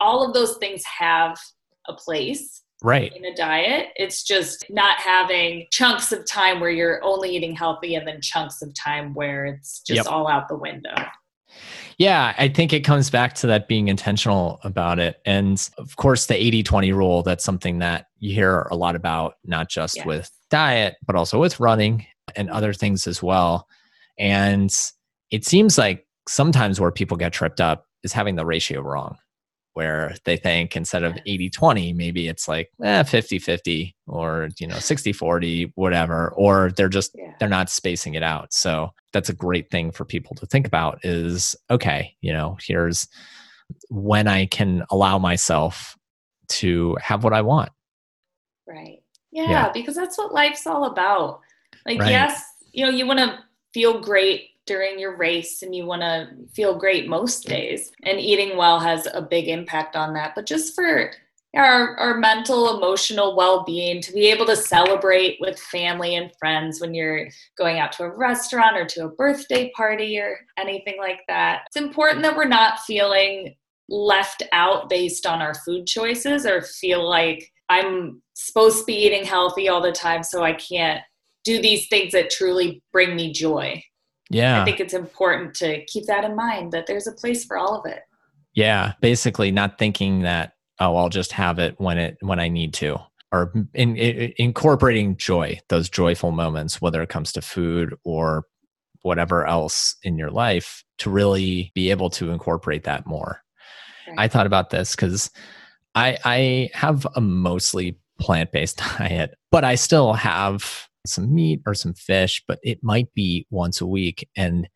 all 0.00 0.26
of 0.26 0.34
those 0.34 0.56
things 0.58 0.82
have 0.84 1.38
a 1.88 1.94
place 1.94 2.62
right 2.82 3.14
in 3.16 3.24
a 3.24 3.34
diet 3.34 3.88
it's 3.96 4.22
just 4.22 4.64
not 4.70 4.98
having 5.00 5.66
chunks 5.72 6.12
of 6.12 6.24
time 6.26 6.60
where 6.60 6.70
you're 6.70 7.02
only 7.04 7.34
eating 7.34 7.54
healthy 7.54 7.94
and 7.94 8.06
then 8.06 8.20
chunks 8.20 8.62
of 8.62 8.72
time 8.74 9.14
where 9.14 9.46
it's 9.46 9.80
just 9.80 9.96
yep. 9.96 10.06
all 10.06 10.28
out 10.28 10.48
the 10.48 10.56
window 10.56 10.94
yeah, 11.96 12.32
I 12.38 12.48
think 12.48 12.72
it 12.72 12.84
comes 12.84 13.10
back 13.10 13.34
to 13.36 13.48
that 13.48 13.66
being 13.66 13.88
intentional 13.88 14.60
about 14.62 15.00
it. 15.00 15.20
And 15.26 15.68
of 15.78 15.96
course, 15.96 16.26
the 16.26 16.36
80 16.36 16.62
20 16.62 16.92
rule, 16.92 17.22
that's 17.24 17.42
something 17.42 17.80
that 17.80 18.06
you 18.20 18.32
hear 18.34 18.68
a 18.70 18.76
lot 18.76 18.94
about, 18.94 19.34
not 19.44 19.68
just 19.68 19.96
yeah. 19.96 20.06
with 20.06 20.30
diet, 20.50 20.96
but 21.06 21.16
also 21.16 21.38
with 21.40 21.60
running 21.60 22.06
and 22.36 22.50
other 22.50 22.72
things 22.72 23.06
as 23.06 23.22
well. 23.22 23.66
And 24.18 24.74
it 25.30 25.44
seems 25.44 25.78
like 25.78 26.06
sometimes 26.28 26.80
where 26.80 26.90
people 26.90 27.16
get 27.16 27.32
tripped 27.32 27.60
up 27.60 27.86
is 28.02 28.12
having 28.12 28.36
the 28.36 28.46
ratio 28.46 28.80
wrong 28.80 29.16
where 29.78 30.12
they 30.24 30.36
think 30.36 30.74
instead 30.74 31.04
of 31.04 31.16
80 31.24 31.50
20 31.50 31.92
maybe 31.92 32.26
it's 32.26 32.48
like 32.48 32.68
eh, 32.82 33.04
50 33.04 33.38
50 33.38 33.94
or 34.08 34.48
you 34.58 34.66
know 34.66 34.76
60 34.78 35.12
40 35.12 35.72
whatever 35.76 36.32
or 36.36 36.72
they're 36.76 36.88
just 36.88 37.12
yeah. 37.14 37.32
they're 37.38 37.48
not 37.48 37.70
spacing 37.70 38.14
it 38.14 38.24
out 38.24 38.52
so 38.52 38.90
that's 39.12 39.28
a 39.28 39.32
great 39.32 39.70
thing 39.70 39.92
for 39.92 40.04
people 40.04 40.34
to 40.34 40.46
think 40.46 40.66
about 40.66 40.98
is 41.04 41.54
okay 41.70 42.12
you 42.22 42.32
know 42.32 42.56
here's 42.60 43.06
when 43.88 44.26
i 44.26 44.46
can 44.46 44.82
allow 44.90 45.16
myself 45.16 45.96
to 46.48 46.96
have 47.00 47.22
what 47.22 47.32
i 47.32 47.40
want 47.40 47.70
right 48.66 48.98
yeah, 49.42 49.50
yeah. 49.50 49.72
because 49.72 49.94
that's 49.94 50.18
what 50.18 50.32
life's 50.32 50.66
all 50.66 50.86
about 50.86 51.40
like 51.86 51.98
right. 52.00 52.10
yes 52.10 52.44
you 52.72 52.84
know 52.84 52.90
you 52.90 53.06
want 53.06 53.18
to 53.18 53.38
feel 53.72 54.00
great 54.00 54.50
during 54.68 54.98
your 54.98 55.16
race 55.16 55.62
and 55.62 55.74
you 55.74 55.86
want 55.86 56.02
to 56.02 56.28
feel 56.54 56.78
great 56.78 57.08
most 57.08 57.46
days. 57.48 57.90
And 58.04 58.20
eating 58.20 58.56
well 58.56 58.78
has 58.78 59.08
a 59.12 59.22
big 59.22 59.48
impact 59.48 59.96
on 59.96 60.12
that. 60.12 60.34
But 60.34 60.46
just 60.46 60.74
for 60.74 61.10
our, 61.56 61.96
our 61.96 62.18
mental, 62.18 62.76
emotional 62.76 63.34
well 63.34 63.64
being, 63.64 64.00
to 64.02 64.12
be 64.12 64.26
able 64.26 64.46
to 64.46 64.54
celebrate 64.54 65.38
with 65.40 65.58
family 65.58 66.16
and 66.16 66.30
friends 66.38 66.80
when 66.80 66.94
you're 66.94 67.28
going 67.56 67.80
out 67.80 67.92
to 67.92 68.04
a 68.04 68.14
restaurant 68.14 68.76
or 68.76 68.84
to 68.84 69.06
a 69.06 69.08
birthday 69.08 69.72
party 69.74 70.18
or 70.18 70.38
anything 70.58 70.96
like 70.98 71.22
that. 71.26 71.62
It's 71.66 71.76
important 71.76 72.22
that 72.22 72.36
we're 72.36 72.44
not 72.44 72.80
feeling 72.80 73.56
left 73.88 74.42
out 74.52 74.90
based 74.90 75.24
on 75.24 75.40
our 75.40 75.54
food 75.54 75.86
choices 75.86 76.44
or 76.44 76.60
feel 76.60 77.08
like 77.08 77.50
I'm 77.68 78.22
supposed 78.34 78.78
to 78.78 78.84
be 78.84 78.94
eating 78.94 79.24
healthy 79.24 79.68
all 79.68 79.80
the 79.80 79.92
time, 79.92 80.22
so 80.22 80.42
I 80.42 80.52
can't 80.52 81.02
do 81.44 81.60
these 81.60 81.88
things 81.88 82.12
that 82.12 82.30
truly 82.30 82.82
bring 82.92 83.16
me 83.16 83.32
joy. 83.32 83.82
Yeah. 84.30 84.60
I 84.60 84.64
think 84.64 84.80
it's 84.80 84.94
important 84.94 85.54
to 85.56 85.84
keep 85.86 86.06
that 86.06 86.24
in 86.24 86.36
mind 86.36 86.72
that 86.72 86.86
there's 86.86 87.06
a 87.06 87.12
place 87.12 87.44
for 87.44 87.56
all 87.56 87.78
of 87.78 87.90
it. 87.90 88.02
Yeah. 88.54 88.92
Basically, 89.00 89.50
not 89.50 89.78
thinking 89.78 90.22
that, 90.22 90.52
oh, 90.80 90.96
I'll 90.96 91.08
just 91.08 91.32
have 91.32 91.58
it 91.58 91.74
when 91.78 91.98
it 91.98 92.16
when 92.20 92.38
I 92.38 92.48
need 92.48 92.74
to. 92.74 92.98
Or 93.30 93.52
in, 93.74 93.96
in, 93.96 94.32
incorporating 94.38 95.16
joy, 95.16 95.58
those 95.68 95.90
joyful 95.90 96.32
moments, 96.32 96.80
whether 96.80 97.02
it 97.02 97.10
comes 97.10 97.32
to 97.32 97.42
food 97.42 97.94
or 98.04 98.44
whatever 99.02 99.46
else 99.46 99.96
in 100.02 100.18
your 100.18 100.30
life, 100.30 100.82
to 100.98 101.10
really 101.10 101.70
be 101.74 101.90
able 101.90 102.10
to 102.10 102.30
incorporate 102.30 102.84
that 102.84 103.06
more. 103.06 103.42
Right. 104.06 104.16
I 104.18 104.28
thought 104.28 104.46
about 104.46 104.70
this 104.70 104.96
because 104.96 105.30
I 105.98 106.18
I 106.24 106.70
have 106.74 107.06
a 107.14 107.20
mostly 107.20 107.98
plant 108.18 108.52
based 108.52 108.78
diet, 108.98 109.34
but 109.50 109.64
I 109.64 109.74
still 109.74 110.12
have 110.12 110.88
some 111.06 111.34
meat 111.34 111.60
or 111.66 111.74
some 111.74 111.94
fish, 111.94 112.42
but 112.46 112.58
it 112.62 112.78
might 112.82 113.12
be 113.14 113.46
once 113.50 113.80
a 113.80 113.86
week. 113.86 114.28
And 114.36 114.68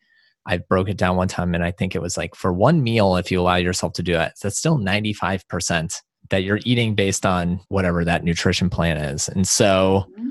I 0.46 0.58
broke 0.58 0.88
it 0.88 0.96
down 0.96 1.16
one 1.16 1.28
time 1.28 1.54
and 1.54 1.62
I 1.62 1.70
think 1.70 1.94
it 1.94 2.02
was 2.02 2.16
like 2.16 2.34
for 2.34 2.52
one 2.52 2.82
meal, 2.82 3.16
if 3.16 3.30
you 3.30 3.40
allow 3.40 3.56
yourself 3.56 3.92
to 3.94 4.02
do 4.02 4.18
it, 4.18 4.32
that's 4.42 4.58
still 4.58 4.78
95% 4.78 5.94
that 6.30 6.42
you're 6.42 6.60
eating 6.64 6.94
based 6.94 7.24
on 7.26 7.60
whatever 7.68 8.04
that 8.04 8.24
nutrition 8.24 8.70
plan 8.70 8.96
is. 8.96 9.28
And 9.28 9.46
so 9.46 10.06
mm-hmm. 10.10 10.30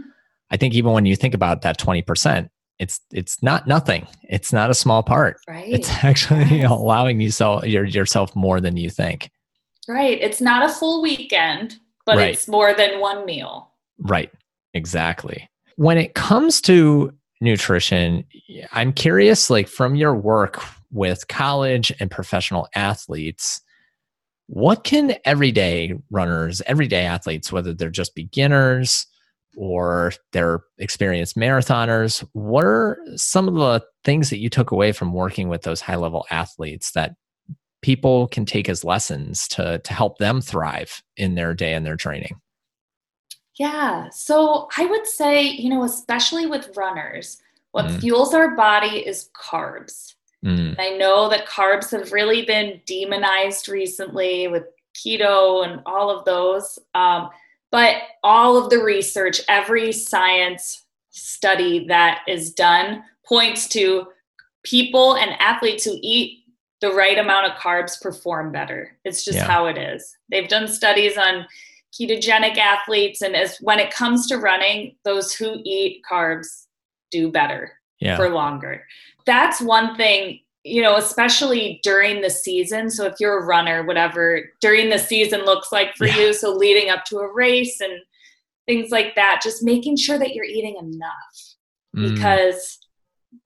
I 0.49 0.57
think 0.57 0.73
even 0.73 0.91
when 0.91 1.05
you 1.05 1.15
think 1.15 1.33
about 1.33 1.61
that 1.61 1.79
20%, 1.79 2.49
it's 2.79 2.99
it's 3.11 3.43
not 3.43 3.67
nothing. 3.67 4.07
It's 4.23 4.51
not 4.51 4.71
a 4.71 4.73
small 4.73 5.03
part. 5.03 5.37
Right. 5.47 5.71
It's 5.71 5.89
actually 6.03 6.57
yes. 6.57 6.71
allowing 6.71 7.21
yourself 7.21 7.65
yourself 7.65 8.35
more 8.35 8.59
than 8.59 8.75
you 8.75 8.89
think. 8.89 9.29
Right. 9.91 10.19
It's 10.21 10.39
not 10.39 10.69
a 10.69 10.73
full 10.73 11.01
weekend, 11.01 11.75
but 12.05 12.15
right. 12.15 12.33
it's 12.33 12.47
more 12.47 12.73
than 12.73 13.01
one 13.01 13.25
meal. 13.25 13.71
Right. 13.99 14.31
Exactly. 14.73 15.49
When 15.75 15.97
it 15.97 16.13
comes 16.13 16.61
to 16.61 17.13
nutrition, 17.41 18.23
I'm 18.71 18.93
curious 18.93 19.49
like 19.49 19.67
from 19.67 19.95
your 19.95 20.15
work 20.15 20.63
with 20.91 21.27
college 21.27 21.91
and 21.99 22.09
professional 22.09 22.69
athletes, 22.73 23.61
what 24.47 24.85
can 24.85 25.15
everyday 25.25 25.93
runners, 26.09 26.61
everyday 26.65 27.03
athletes, 27.03 27.51
whether 27.51 27.73
they're 27.73 27.89
just 27.89 28.15
beginners 28.15 29.07
or 29.57 30.13
they're 30.31 30.61
experienced 30.77 31.35
marathoners, 31.35 32.25
what 32.31 32.63
are 32.63 32.97
some 33.17 33.49
of 33.49 33.55
the 33.55 33.83
things 34.05 34.29
that 34.29 34.39
you 34.39 34.49
took 34.49 34.71
away 34.71 34.93
from 34.93 35.13
working 35.13 35.49
with 35.49 35.63
those 35.63 35.81
high 35.81 35.97
level 35.97 36.25
athletes 36.31 36.91
that 36.91 37.15
people 37.81 38.27
can 38.27 38.45
take 38.45 38.69
as 38.69 38.83
lessons 38.83 39.47
to 39.49 39.79
to 39.79 39.93
help 39.93 40.17
them 40.17 40.41
thrive 40.41 41.01
in 41.17 41.35
their 41.35 41.53
day 41.53 41.73
and 41.73 41.85
their 41.85 41.97
training? 41.97 42.39
Yeah. 43.55 44.09
So 44.09 44.69
I 44.77 44.85
would 44.85 45.05
say, 45.05 45.43
you 45.43 45.69
know, 45.69 45.83
especially 45.83 46.45
with 46.45 46.75
runners, 46.75 47.37
what 47.71 47.85
mm. 47.85 47.99
fuels 47.99 48.33
our 48.33 48.55
body 48.55 49.05
is 49.05 49.29
carbs. 49.35 50.15
Mm. 50.43 50.75
I 50.79 50.97
know 50.97 51.29
that 51.29 51.47
carbs 51.47 51.91
have 51.91 52.11
really 52.11 52.43
been 52.43 52.81
demonized 52.85 53.69
recently 53.69 54.47
with 54.47 54.63
keto 54.95 55.65
and 55.65 55.81
all 55.85 56.09
of 56.09 56.25
those. 56.25 56.79
Um, 56.95 57.29
but 57.71 57.97
all 58.23 58.57
of 58.57 58.69
the 58.69 58.83
research, 58.83 59.41
every 59.47 59.91
science 59.91 60.83
study 61.11 61.85
that 61.87 62.21
is 62.27 62.53
done 62.53 63.03
points 63.25 63.67
to 63.69 64.07
people 64.63 65.15
and 65.15 65.31
athletes 65.39 65.83
who 65.85 65.97
eat 66.01 66.40
the 66.81 66.91
right 66.91 67.17
amount 67.17 67.45
of 67.45 67.57
carbs 67.57 68.01
perform 68.01 68.51
better. 68.51 68.97
It's 69.05 69.23
just 69.23 69.37
yeah. 69.37 69.45
how 69.45 69.67
it 69.67 69.77
is. 69.77 70.17
They've 70.29 70.47
done 70.47 70.67
studies 70.67 71.17
on 71.17 71.45
ketogenic 71.93 72.57
athletes 72.57 73.21
and 73.21 73.35
as 73.35 73.57
when 73.61 73.79
it 73.79 73.93
comes 73.93 74.27
to 74.27 74.37
running, 74.37 74.95
those 75.03 75.33
who 75.33 75.61
eat 75.63 76.01
carbs 76.09 76.65
do 77.11 77.31
better 77.31 77.73
yeah. 77.99 78.15
for 78.15 78.29
longer. 78.29 78.83
That's 79.25 79.61
one 79.61 79.95
thing, 79.95 80.39
you 80.63 80.81
know, 80.81 80.95
especially 80.95 81.79
during 81.83 82.21
the 82.21 82.29
season. 82.29 82.89
So 82.89 83.05
if 83.05 83.15
you're 83.19 83.39
a 83.39 83.45
runner, 83.45 83.83
whatever 83.83 84.41
during 84.59 84.89
the 84.89 84.97
season 84.97 85.41
looks 85.45 85.71
like 85.71 85.95
for 85.95 86.07
yeah. 86.07 86.17
you, 86.17 86.33
so 86.33 86.51
leading 86.51 86.89
up 86.89 87.05
to 87.05 87.17
a 87.19 87.31
race 87.31 87.79
and 87.81 87.99
things 88.65 88.89
like 88.89 89.15
that, 89.15 89.41
just 89.43 89.63
making 89.63 89.97
sure 89.97 90.17
that 90.17 90.33
you're 90.33 90.45
eating 90.45 90.77
enough 90.77 91.55
mm. 91.95 92.13
because 92.13 92.79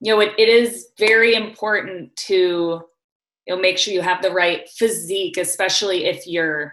you 0.00 0.12
know 0.12 0.20
it, 0.20 0.32
it 0.38 0.48
is 0.48 0.88
very 0.98 1.34
important 1.34 2.14
to 2.16 2.82
you 3.46 3.54
know 3.54 3.60
make 3.60 3.78
sure 3.78 3.94
you 3.94 4.02
have 4.02 4.22
the 4.22 4.30
right 4.30 4.68
physique 4.68 5.36
especially 5.36 6.06
if 6.06 6.26
you're 6.26 6.72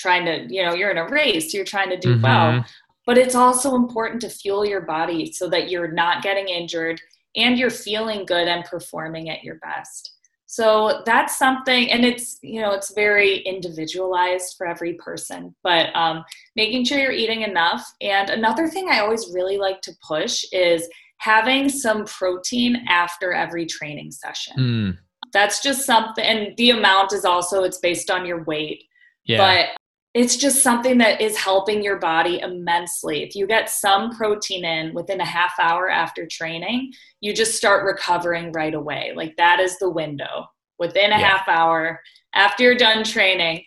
trying 0.00 0.24
to 0.24 0.52
you 0.52 0.64
know 0.64 0.72
you're 0.72 0.90
in 0.90 0.98
a 0.98 1.08
race 1.08 1.52
you're 1.52 1.64
trying 1.64 1.90
to 1.90 1.98
do 1.98 2.14
mm-hmm. 2.14 2.22
well. 2.22 2.64
But 3.06 3.18
it's 3.18 3.34
also 3.34 3.74
important 3.74 4.20
to 4.20 4.28
fuel 4.28 4.64
your 4.64 4.82
body 4.82 5.32
so 5.32 5.48
that 5.48 5.68
you're 5.70 5.90
not 5.90 6.22
getting 6.22 6.48
injured 6.48 7.00
and 7.34 7.58
you're 7.58 7.70
feeling 7.70 8.24
good 8.24 8.46
and 8.46 8.64
performing 8.64 9.30
at 9.30 9.42
your 9.42 9.56
best. 9.56 10.12
So 10.46 11.02
that's 11.06 11.36
something 11.38 11.90
and 11.90 12.04
it's 12.04 12.38
you 12.42 12.60
know 12.60 12.72
it's 12.72 12.94
very 12.94 13.38
individualized 13.38 14.54
for 14.56 14.66
every 14.66 14.94
person 14.94 15.54
but 15.62 15.94
um, 15.94 16.24
making 16.56 16.84
sure 16.84 16.98
you're 16.98 17.12
eating 17.12 17.42
enough. 17.42 17.84
And 18.00 18.30
another 18.30 18.68
thing 18.68 18.88
i 18.88 19.00
always 19.00 19.32
really 19.32 19.58
like 19.58 19.80
to 19.82 19.92
push 20.06 20.44
is 20.52 20.88
having 21.18 21.68
some 21.68 22.06
protein 22.06 22.84
after 22.88 23.32
every 23.32 23.66
training 23.66 24.10
session. 24.10 24.56
Mm 24.58 24.98
that's 25.32 25.62
just 25.62 25.84
something 25.84 26.24
and 26.24 26.56
the 26.56 26.70
amount 26.70 27.12
is 27.12 27.24
also 27.24 27.62
it's 27.64 27.78
based 27.78 28.10
on 28.10 28.26
your 28.26 28.44
weight. 28.44 28.84
Yeah. 29.24 29.36
but 29.38 29.66
it's 30.12 30.36
just 30.36 30.62
something 30.62 30.98
that 30.98 31.20
is 31.20 31.36
helping 31.36 31.84
your 31.84 31.98
body 31.98 32.40
immensely. 32.40 33.22
If 33.22 33.36
you 33.36 33.46
get 33.46 33.70
some 33.70 34.10
protein 34.16 34.64
in 34.64 34.92
within 34.92 35.20
a 35.20 35.24
half 35.24 35.52
hour 35.60 35.88
after 35.88 36.26
training 36.26 36.92
you 37.20 37.34
just 37.34 37.54
start 37.54 37.84
recovering 37.84 38.50
right 38.52 38.74
away. 38.74 39.12
Like 39.14 39.36
that 39.36 39.60
is 39.60 39.78
the 39.78 39.90
window. 39.90 40.46
Within 40.78 41.12
a 41.12 41.18
yeah. 41.18 41.28
half 41.28 41.48
hour 41.48 42.00
after 42.34 42.62
you're 42.62 42.74
done 42.74 43.04
training 43.04 43.64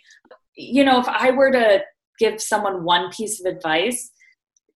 you 0.55 0.83
know 0.83 0.99
if 0.99 1.07
i 1.07 1.31
were 1.31 1.51
to 1.51 1.81
give 2.19 2.41
someone 2.41 2.83
one 2.83 3.09
piece 3.11 3.43
of 3.43 3.51
advice 3.51 4.11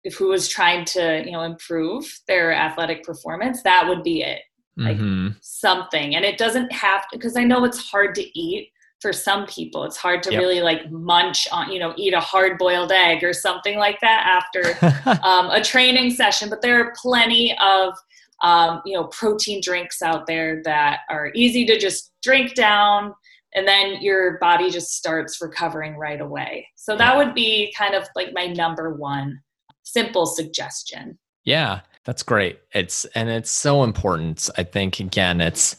if 0.04 0.16
who 0.16 0.28
was 0.28 0.48
trying 0.48 0.86
to 0.86 1.24
you 1.26 1.32
know 1.32 1.42
improve 1.42 2.06
their 2.28 2.54
athletic 2.54 3.04
performance 3.04 3.62
that 3.64 3.88
would 3.88 4.04
be 4.04 4.22
it 4.22 4.42
like 4.78 4.98
mm-hmm. 4.98 5.30
something. 5.42 6.16
And 6.16 6.26
it 6.26 6.38
doesn't 6.38 6.72
have 6.72 7.08
to 7.10 7.18
because 7.18 7.38
i 7.38 7.44
know 7.44 7.64
it's 7.64 7.90
hard 7.90 8.16
to 8.16 8.40
eat 8.40 8.72
for 9.02 9.14
some 9.14 9.46
people. 9.46 9.84
It's 9.84 9.98
hard 9.98 10.24
to 10.24 10.32
yep. 10.32 10.40
really 10.40 10.62
like 10.62 10.90
munch 10.90 11.48
on 11.52 11.72
you 11.72 11.80
know 11.80 11.94
eat 11.98 12.14
a 12.14 12.20
hard 12.20 12.58
boiled 12.58 12.92
egg 12.92 13.24
or 13.24 13.34
something 13.34 13.78
like 13.78 14.00
that 14.02 14.26
after 14.26 15.20
um, 15.24 15.50
a 15.50 15.64
training 15.64 16.12
session. 16.12 16.50
But 16.50 16.62
there 16.62 16.82
are 16.82 16.94
plenty 17.02 17.56
of 17.60 17.94
um, 18.42 18.82
you 18.86 18.96
know 18.96 19.06
protein 19.08 19.62
drinks 19.62 20.02
out 20.02 20.28
there 20.28 20.62
that 20.64 21.02
are 21.10 21.32
easy 21.36 21.66
to 21.66 21.78
just 21.78 22.14
drink 22.24 22.56
down 22.56 23.14
and 23.54 23.68
then 23.68 24.02
your 24.02 24.38
body 24.40 24.70
just 24.70 24.98
starts 24.98 25.42
recovering 25.42 25.96
right 25.96 26.20
away. 26.20 26.68
So 26.76 26.98
that 26.98 27.16
would 27.16 27.34
be 27.34 27.74
kind 27.78 27.96
of 27.96 28.08
like 28.16 28.34
my 28.34 28.48
number 28.48 28.96
one 28.96 29.40
simple 29.84 30.26
suggestion. 30.26 31.18
Yeah 31.46 31.82
that's 32.06 32.24
great. 32.24 32.60
It's 32.74 33.06
and 33.16 33.30
it's 33.30 33.52
so 33.52 33.84
important. 33.84 34.50
I 34.58 34.64
think 34.64 35.00
again, 35.00 35.42
it's 35.42 35.76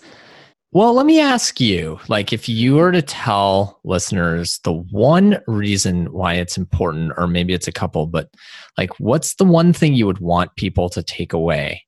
well, 0.72 0.92
let 0.92 1.06
me 1.06 1.20
ask 1.20 1.60
you, 1.60 1.98
like 2.08 2.32
if 2.32 2.48
you 2.48 2.74
were 2.74 2.92
to 2.92 3.00
tell 3.00 3.80
listeners 3.84 4.58
the 4.64 4.72
one 4.72 5.40
reason 5.46 6.12
why 6.12 6.34
it's 6.34 6.58
important 6.58 7.12
or 7.16 7.26
maybe 7.26 7.54
it's 7.54 7.68
a 7.68 7.72
couple, 7.72 8.06
but 8.06 8.28
like 8.76 8.90
what's 8.98 9.36
the 9.36 9.44
one 9.44 9.72
thing 9.72 9.94
you 9.94 10.06
would 10.06 10.18
want 10.18 10.54
people 10.56 10.88
to 10.90 11.02
take 11.02 11.32
away 11.32 11.82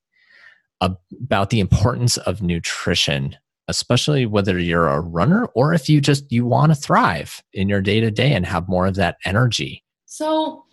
about 0.81 1.51
the 1.51 1.61
importance 1.61 2.17
of 2.19 2.41
nutrition, 2.41 3.37
especially 3.67 4.25
whether 4.25 4.59
you're 4.59 4.89
a 4.89 5.01
runner 5.01 5.47
or 5.55 5.75
if 5.75 5.89
you 5.89 6.01
just 6.01 6.31
you 6.31 6.47
want 6.47 6.71
to 6.71 6.77
thrive 6.77 7.43
in 7.53 7.69
your 7.69 7.83
day 7.83 8.01
to 8.01 8.11
day 8.11 8.33
and 8.33 8.47
have 8.47 8.69
more 8.69 8.87
of 8.87 8.95
that 8.95 9.17
energy? 9.25 9.83
So 10.07 10.65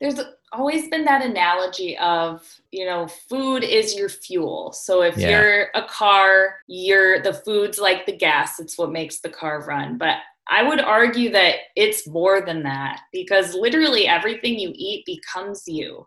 there's 0.00 0.18
always 0.56 0.88
been 0.88 1.04
that 1.04 1.24
analogy 1.24 1.96
of 1.98 2.42
you 2.70 2.84
know 2.86 3.06
food 3.06 3.64
is 3.64 3.94
your 3.94 4.08
fuel. 4.08 4.72
So 4.72 5.02
if 5.02 5.16
yeah. 5.16 5.30
you're 5.30 5.68
a 5.74 5.82
car 5.82 6.56
you're 6.66 7.20
the 7.20 7.34
food's 7.34 7.78
like 7.78 8.06
the 8.06 8.16
gas 8.16 8.60
it's 8.60 8.78
what 8.78 8.92
makes 8.92 9.20
the 9.20 9.28
car 9.30 9.64
run. 9.64 9.98
But 9.98 10.18
i 10.48 10.62
would 10.62 10.80
argue 10.80 11.30
that 11.30 11.54
it's 11.74 12.06
more 12.06 12.42
than 12.42 12.62
that 12.62 13.00
because 13.12 13.54
literally 13.54 14.06
everything 14.06 14.58
you 14.58 14.72
eat 14.74 15.04
becomes 15.06 15.64
you. 15.66 16.06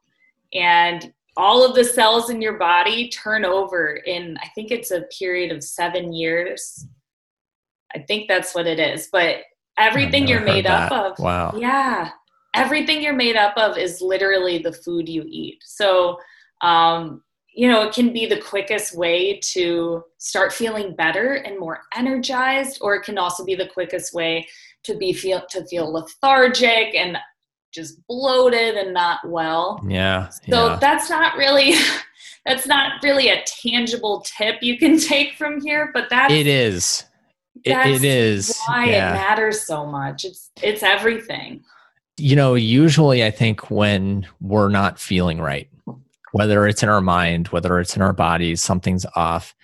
And 0.53 1.13
all 1.35 1.63
of 1.63 1.75
the 1.75 1.83
cells 1.83 2.29
in 2.31 2.41
your 2.41 2.57
body 2.57 3.09
turn 3.09 3.45
over 3.45 3.95
in 4.07 4.37
i 4.41 4.47
think 4.55 4.71
it's 4.71 4.91
a 4.91 5.01
period 5.17 5.51
of 5.51 5.63
seven 5.63 6.13
years. 6.13 6.87
I 7.95 7.99
think 7.99 8.27
that's 8.27 8.53
what 8.53 8.67
it 8.67 8.79
is. 8.79 9.07
But 9.11 9.37
everything 9.77 10.27
you're 10.27 10.41
made 10.41 10.65
that. 10.65 10.91
up 10.91 11.13
of 11.13 11.19
wow. 11.19 11.53
yeah 11.55 12.11
everything 12.57 13.01
you're 13.01 13.13
made 13.13 13.35
up 13.35 13.55
of 13.57 13.77
is 13.77 14.01
literally 14.01 14.57
the 14.57 14.73
food 14.73 15.07
you 15.07 15.23
eat. 15.27 15.59
So, 15.63 16.17
um, 16.61 17.23
you 17.53 17.67
know, 17.67 17.83
it 17.83 17.93
can 17.93 18.13
be 18.13 18.25
the 18.25 18.39
quickest 18.39 18.95
way 18.95 19.39
to 19.53 20.03
start 20.17 20.53
feeling 20.53 20.95
better 20.95 21.35
and 21.35 21.59
more 21.59 21.81
energized, 21.95 22.77
or 22.81 22.95
it 22.95 23.03
can 23.03 23.17
also 23.17 23.43
be 23.43 23.55
the 23.55 23.67
quickest 23.67 24.13
way 24.13 24.47
to 24.83 24.95
be 24.95 25.11
feel 25.13 25.41
to 25.49 25.65
feel 25.65 25.91
lethargic 25.91 26.93
and 26.95 27.17
just 27.73 28.05
bloated 28.07 28.75
and 28.75 28.93
not 28.93 29.19
well. 29.27 29.83
Yeah. 29.87 30.29
So 30.29 30.67
yeah. 30.67 30.77
that's 30.79 31.09
not 31.09 31.35
really 31.35 31.73
that's 32.45 32.67
not 32.67 33.03
really 33.03 33.29
a 33.29 33.43
tangible 33.45 34.23
tip 34.25 34.57
you 34.61 34.77
can 34.77 34.99
take 35.13 35.33
from 35.33 35.61
here, 35.61 35.91
but 35.93 36.09
that 36.09 36.31
it 36.31 36.47
is. 36.47 37.05
It, 37.63 37.75
it 37.75 38.03
is 38.03 38.55
why 38.67 38.85
yeah. 38.85 39.09
it 39.09 39.13
matters 39.13 39.65
so 39.65 39.85
much. 39.85 40.25
It's 40.25 40.51
it's 40.61 40.83
everything. 40.83 41.63
You 42.17 42.35
know, 42.35 42.55
usually 42.55 43.23
I 43.23 43.31
think 43.31 43.69
when 43.69 44.27
we're 44.41 44.69
not 44.69 44.99
feeling 44.99 45.39
right, 45.39 45.69
whether 46.31 46.67
it's 46.67 46.81
in 46.83 46.89
our 46.89 47.01
mind, 47.01 47.47
whether 47.49 47.79
it's 47.79 47.95
in 47.95 48.01
our 48.01 48.13
bodies, 48.13 48.61
something's 48.61 49.05
off. 49.15 49.55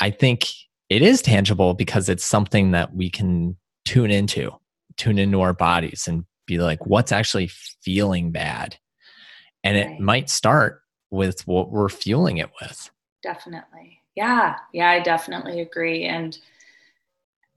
I 0.00 0.10
think 0.10 0.46
it 0.88 1.02
is 1.02 1.22
tangible 1.22 1.74
because 1.74 2.08
it's 2.08 2.24
something 2.24 2.72
that 2.72 2.94
we 2.94 3.08
can 3.08 3.56
tune 3.84 4.10
into, 4.10 4.50
tune 4.96 5.18
into 5.18 5.40
our 5.40 5.52
bodies 5.52 6.06
and 6.08 6.24
be 6.46 6.58
like, 6.58 6.84
what's 6.86 7.12
actually 7.12 7.48
feeling 7.82 8.30
bad? 8.30 8.76
And 9.64 9.76
it 9.76 9.86
Right. 9.86 10.00
might 10.00 10.30
start 10.30 10.82
with 11.10 11.46
what 11.46 11.70
we're 11.70 11.88
fueling 11.88 12.38
it 12.38 12.50
with. 12.60 12.90
Definitely. 13.22 14.00
Yeah. 14.16 14.56
Yeah, 14.72 14.90
I 14.90 15.00
definitely 15.00 15.60
agree. 15.60 16.04
And 16.04 16.36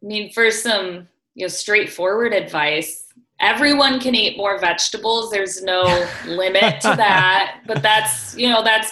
I 0.01 0.05
mean, 0.05 0.31
for 0.31 0.49
some, 0.51 1.07
you 1.35 1.43
know, 1.43 1.47
straightforward 1.47 2.33
advice, 2.33 3.05
everyone 3.41 3.99
can 3.99 4.15
eat 4.15 4.37
more 4.37 4.59
vegetables. 4.59 5.29
There's 5.31 5.61
no 5.63 5.83
limit 6.25 6.81
to 6.81 6.93
that. 6.95 7.61
But 7.67 7.81
that's, 7.81 8.35
you 8.37 8.49
know, 8.49 8.63
that's 8.63 8.91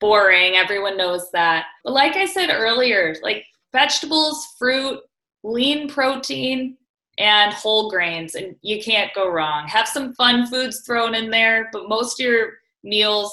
boring. 0.00 0.56
Everyone 0.56 0.96
knows 0.96 1.30
that. 1.32 1.66
But 1.84 1.92
like 1.92 2.16
I 2.16 2.26
said 2.26 2.50
earlier, 2.50 3.14
like 3.22 3.44
vegetables, 3.72 4.46
fruit, 4.58 5.00
lean 5.42 5.88
protein, 5.88 6.76
and 7.18 7.52
whole 7.52 7.90
grains, 7.90 8.34
and 8.34 8.56
you 8.62 8.82
can't 8.82 9.12
go 9.14 9.28
wrong. 9.30 9.66
Have 9.68 9.86
some 9.86 10.14
fun 10.14 10.46
foods 10.46 10.80
thrown 10.86 11.14
in 11.14 11.30
there, 11.30 11.68
but 11.72 11.88
most 11.88 12.18
of 12.20 12.24
your 12.26 12.52
meals 12.82 13.32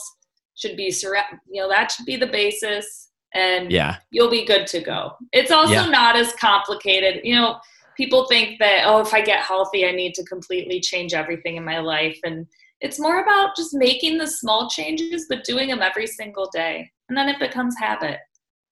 should 0.55 0.75
be 0.75 0.89
surra- 0.89 1.39
you 1.49 1.61
know 1.61 1.69
that 1.69 1.91
should 1.91 2.05
be 2.05 2.15
the 2.17 2.27
basis 2.27 3.11
and 3.33 3.71
Yeah. 3.71 3.97
you'll 4.09 4.29
be 4.29 4.43
good 4.43 4.65
to 4.67 4.81
go 4.81 5.11
it's 5.31 5.51
also 5.51 5.71
Yeah. 5.71 5.85
not 5.89 6.15
as 6.17 6.33
complicated 6.33 7.21
you 7.23 7.35
know 7.35 7.59
people 7.97 8.25
think 8.27 8.59
that 8.59 8.83
oh 8.85 8.99
if 8.99 9.13
i 9.13 9.19
get 9.21 9.39
healthy 9.43 9.85
i 9.85 9.91
need 9.91 10.13
to 10.13 10.23
completely 10.25 10.79
change 10.79 11.13
everything 11.13 11.55
in 11.57 11.63
my 11.65 11.79
life 11.79 12.17
and 12.23 12.45
it's 12.79 12.99
more 12.99 13.21
about 13.21 13.55
just 13.55 13.73
making 13.73 14.17
the 14.17 14.27
small 14.27 14.69
changes 14.69 15.25
but 15.29 15.43
doing 15.43 15.67
them 15.69 15.81
every 15.81 16.05
single 16.07 16.49
day 16.53 16.89
and 17.09 17.17
then 17.17 17.27
it 17.27 17.39
becomes 17.39 17.75
habit 17.79 18.19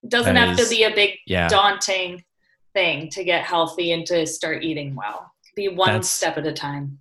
it 0.04 0.10
doesn't 0.10 0.36
That 0.36 0.50
have 0.50 0.60
is- 0.60 0.70
to 0.70 0.76
be 0.76 0.84
a 0.84 0.94
big 0.94 1.12
Yeah. 1.26 1.48
daunting 1.48 2.24
thing 2.74 3.10
to 3.10 3.24
get 3.24 3.44
healthy 3.46 3.92
and 3.92 4.06
to 4.08 4.26
start 4.28 4.64
eating 4.64 4.96
well 4.96 5.32
be 5.56 5.68
one 5.70 5.88
That's- 5.88 6.10
step 6.10 6.38
at 6.38 6.46
a 6.46 6.54
time 6.54 7.00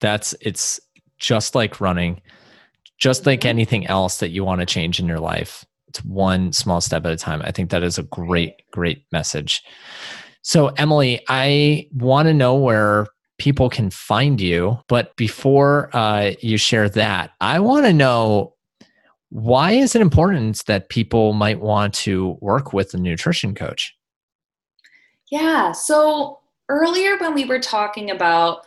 That's 0.00 0.34
it's 0.40 0.80
just 1.18 1.56
like 1.56 1.80
running, 1.80 2.22
just 2.96 3.26
like 3.26 3.40
Mhm. 3.40 3.46
anything 3.46 3.86
else 3.88 4.18
that 4.18 4.28
you 4.30 4.44
want 4.44 4.60
to 4.60 4.66
change 4.66 5.00
in 5.00 5.08
your 5.08 5.18
life. 5.18 5.64
It's 5.88 6.04
one 6.04 6.52
small 6.52 6.80
step 6.80 7.04
at 7.04 7.10
a 7.12 7.16
time. 7.16 7.42
I 7.44 7.50
think 7.50 7.70
that 7.70 7.82
is 7.82 7.98
a 7.98 8.04
great, 8.04 8.52
great 8.70 9.02
message. 9.10 9.64
So, 10.48 10.68
Emily, 10.78 11.22
I 11.28 11.88
want 11.92 12.26
to 12.26 12.32
know 12.32 12.54
where 12.54 13.08
people 13.36 13.68
can 13.68 13.90
find 13.90 14.40
you. 14.40 14.78
But 14.88 15.14
before 15.16 15.94
uh, 15.94 16.30
you 16.40 16.56
share 16.56 16.88
that, 16.88 17.32
I 17.42 17.60
want 17.60 17.84
to 17.84 17.92
know 17.92 18.54
why 19.28 19.72
is 19.72 19.94
it 19.94 20.00
important 20.00 20.64
that 20.64 20.88
people 20.88 21.34
might 21.34 21.60
want 21.60 21.92
to 21.96 22.38
work 22.40 22.72
with 22.72 22.94
a 22.94 22.96
nutrition 22.96 23.54
coach? 23.54 23.94
Yeah. 25.30 25.72
So 25.72 26.38
earlier 26.70 27.18
when 27.18 27.34
we 27.34 27.44
were 27.44 27.60
talking 27.60 28.10
about 28.10 28.64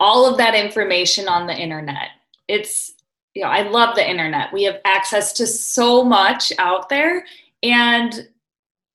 all 0.00 0.28
of 0.28 0.38
that 0.38 0.56
information 0.56 1.28
on 1.28 1.46
the 1.46 1.54
internet, 1.54 2.08
it's, 2.48 2.94
you 3.34 3.42
know, 3.42 3.48
I 3.48 3.62
love 3.62 3.94
the 3.94 4.10
internet. 4.10 4.52
We 4.52 4.64
have 4.64 4.80
access 4.84 5.32
to 5.34 5.46
so 5.46 6.04
much 6.04 6.52
out 6.58 6.88
there. 6.88 7.24
And, 7.62 8.26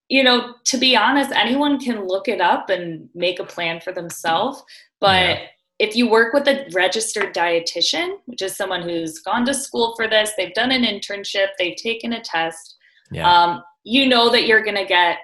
you 0.09 0.23
know, 0.23 0.55
to 0.65 0.77
be 0.77 0.95
honest, 0.95 1.31
anyone 1.31 1.79
can 1.79 2.07
look 2.07 2.27
it 2.27 2.39
up 2.41 2.69
and 2.69 3.09
make 3.13 3.39
a 3.39 3.43
plan 3.43 3.81
for 3.81 3.91
themselves. 3.91 4.63
But 5.01 5.27
Yeah. 5.27 5.47
if 5.79 5.95
you 5.95 6.09
work 6.09 6.33
with 6.33 6.47
a 6.47 6.65
registered 6.73 7.33
dietitian, 7.35 8.17
which 8.25 8.41
is 8.41 8.55
someone 8.55 8.81
who's 8.81 9.19
gone 9.19 9.45
to 9.45 9.53
school 9.53 9.95
for 9.95 10.07
this, 10.07 10.31
they've 10.37 10.53
done 10.53 10.71
an 10.71 10.83
internship, 10.83 11.47
they've 11.59 11.75
taken 11.75 12.13
a 12.13 12.21
test, 12.21 12.75
Yeah. 13.11 13.29
um, 13.29 13.63
you 13.83 14.07
know 14.07 14.29
that 14.29 14.47
you're 14.47 14.63
going 14.63 14.77
to 14.77 14.85
get 14.85 15.19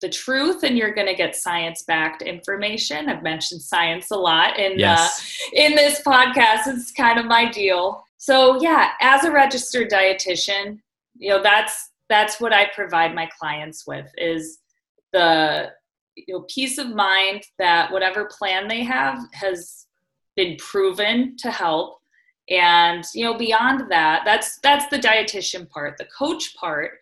the 0.00 0.08
truth 0.10 0.62
and 0.62 0.76
you're 0.76 0.92
going 0.94 1.06
to 1.06 1.14
get 1.14 1.34
science 1.34 1.82
backed 1.82 2.20
information 2.20 3.08
i've 3.08 3.22
mentioned 3.22 3.62
science 3.62 4.10
a 4.10 4.16
lot 4.16 4.58
in 4.58 4.78
yes. 4.78 5.40
uh, 5.46 5.56
in 5.56 5.74
this 5.74 6.02
podcast 6.02 6.66
it's 6.66 6.92
kind 6.92 7.18
of 7.18 7.24
my 7.24 7.50
deal 7.50 8.04
so 8.18 8.60
yeah 8.62 8.90
as 9.00 9.24
a 9.24 9.30
registered 9.30 9.90
dietitian 9.90 10.78
you 11.18 11.30
know 11.30 11.42
that's 11.42 11.92
that's 12.08 12.40
what 12.40 12.52
i 12.52 12.66
provide 12.74 13.14
my 13.14 13.28
clients 13.38 13.86
with 13.86 14.10
is 14.16 14.58
the 15.12 15.70
you 16.16 16.34
know 16.34 16.44
peace 16.48 16.78
of 16.78 16.88
mind 16.94 17.42
that 17.58 17.90
whatever 17.92 18.24
plan 18.38 18.68
they 18.68 18.82
have 18.82 19.18
has 19.32 19.86
been 20.36 20.56
proven 20.58 21.36
to 21.38 21.50
help 21.50 21.98
and 22.48 23.04
you 23.14 23.24
know 23.24 23.36
beyond 23.36 23.90
that 23.90 24.22
that's 24.24 24.58
that's 24.60 24.86
the 24.88 24.98
dietitian 24.98 25.68
part 25.68 25.96
the 25.98 26.06
coach 26.16 26.54
part 26.56 26.92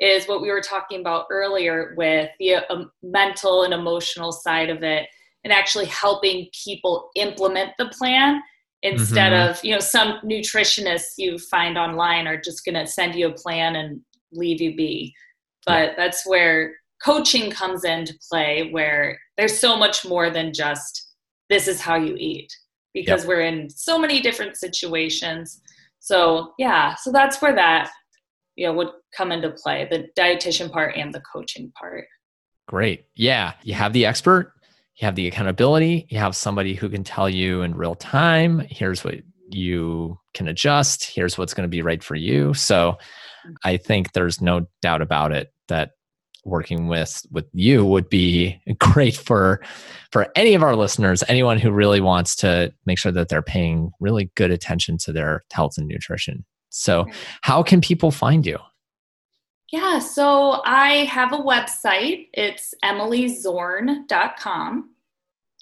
is 0.00 0.26
what 0.26 0.42
we 0.42 0.50
were 0.50 0.60
talking 0.60 1.00
about 1.00 1.26
earlier 1.30 1.94
with 1.96 2.28
the 2.40 2.54
um, 2.72 2.90
mental 3.02 3.62
and 3.64 3.72
emotional 3.74 4.32
side 4.32 4.68
of 4.70 4.82
it 4.82 5.06
and 5.44 5.52
actually 5.52 5.84
helping 5.86 6.48
people 6.64 7.10
implement 7.16 7.70
the 7.78 7.88
plan 7.88 8.40
instead 8.82 9.32
Mhm. 9.32 9.50
of 9.50 9.64
you 9.64 9.72
know 9.72 9.80
some 9.80 10.18
nutritionists 10.24 11.14
you 11.18 11.38
find 11.38 11.76
online 11.78 12.26
are 12.26 12.36
just 12.40 12.64
going 12.64 12.74
to 12.74 12.86
send 12.86 13.14
you 13.14 13.28
a 13.28 13.32
plan 13.32 13.76
and 13.76 14.00
leave 14.32 14.60
you 14.60 14.74
be 14.74 15.14
but 15.66 15.92
that's 15.96 16.26
where 16.26 16.74
coaching 17.04 17.50
comes 17.50 17.84
into 17.84 18.14
play 18.30 18.68
where 18.70 19.18
there's 19.36 19.58
so 19.58 19.76
much 19.76 20.04
more 20.04 20.30
than 20.30 20.52
just 20.52 21.14
this 21.48 21.68
is 21.68 21.80
how 21.80 21.96
you 21.96 22.14
eat 22.18 22.52
because 22.94 23.26
we're 23.26 23.40
in 23.40 23.68
so 23.70 23.98
many 23.98 24.20
different 24.20 24.56
situations 24.56 25.60
so 25.98 26.52
yeah 26.58 26.94
so 26.94 27.10
that's 27.12 27.40
where 27.40 27.54
that 27.54 27.90
you 28.56 28.66
know 28.66 28.72
would 28.72 28.90
come 29.16 29.32
into 29.32 29.50
play 29.50 29.86
the 29.90 30.06
dietitian 30.18 30.70
part 30.70 30.96
and 30.96 31.12
the 31.12 31.22
coaching 31.32 31.72
part 31.78 32.06
Great. 32.72 33.06
Yeah. 33.14 33.52
You 33.62 33.74
have 33.74 33.92
the 33.92 34.06
expert, 34.06 34.54
you 34.96 35.04
have 35.04 35.14
the 35.14 35.26
accountability, 35.26 36.06
you 36.08 36.18
have 36.18 36.36
somebody 36.36 36.74
who 36.74 36.88
can 36.88 37.04
tell 37.04 37.28
you 37.28 37.62
in 37.62 37.74
real 37.74 37.94
time, 37.94 38.60
here's 38.60 39.04
what 39.04 39.16
you 39.50 40.18
can 40.32 40.48
adjust, 40.48 41.04
here's 41.04 41.36
what's 41.36 41.54
going 41.54 41.64
to 41.64 41.68
be 41.68 41.82
right 41.82 42.02
for 42.02 42.14
you. 42.14 42.54
So 42.54 42.96
I 43.64 43.76
think 43.76 44.12
there's 44.12 44.40
no 44.40 44.66
doubt 44.80 45.02
about 45.02 45.32
it 45.32 45.52
that 45.68 45.92
working 46.44 46.88
with 46.88 47.24
with 47.30 47.46
you 47.52 47.84
would 47.84 48.08
be 48.08 48.60
great 48.78 49.16
for 49.16 49.60
for 50.10 50.28
any 50.34 50.54
of 50.54 50.62
our 50.62 50.74
listeners 50.74 51.22
anyone 51.28 51.58
who 51.58 51.70
really 51.70 52.00
wants 52.00 52.34
to 52.34 52.72
make 52.84 52.98
sure 52.98 53.12
that 53.12 53.28
they're 53.28 53.42
paying 53.42 53.92
really 54.00 54.30
good 54.34 54.50
attention 54.50 54.98
to 54.98 55.12
their 55.12 55.44
health 55.52 55.78
and 55.78 55.86
nutrition 55.86 56.44
so 56.70 57.06
how 57.42 57.62
can 57.62 57.80
people 57.80 58.10
find 58.10 58.44
you 58.44 58.58
Yeah, 59.72 59.98
so 60.00 60.60
I 60.66 61.06
have 61.06 61.32
a 61.32 61.38
website. 61.38 62.28
It's 62.34 62.74
emilyzorn.com. 62.84 64.90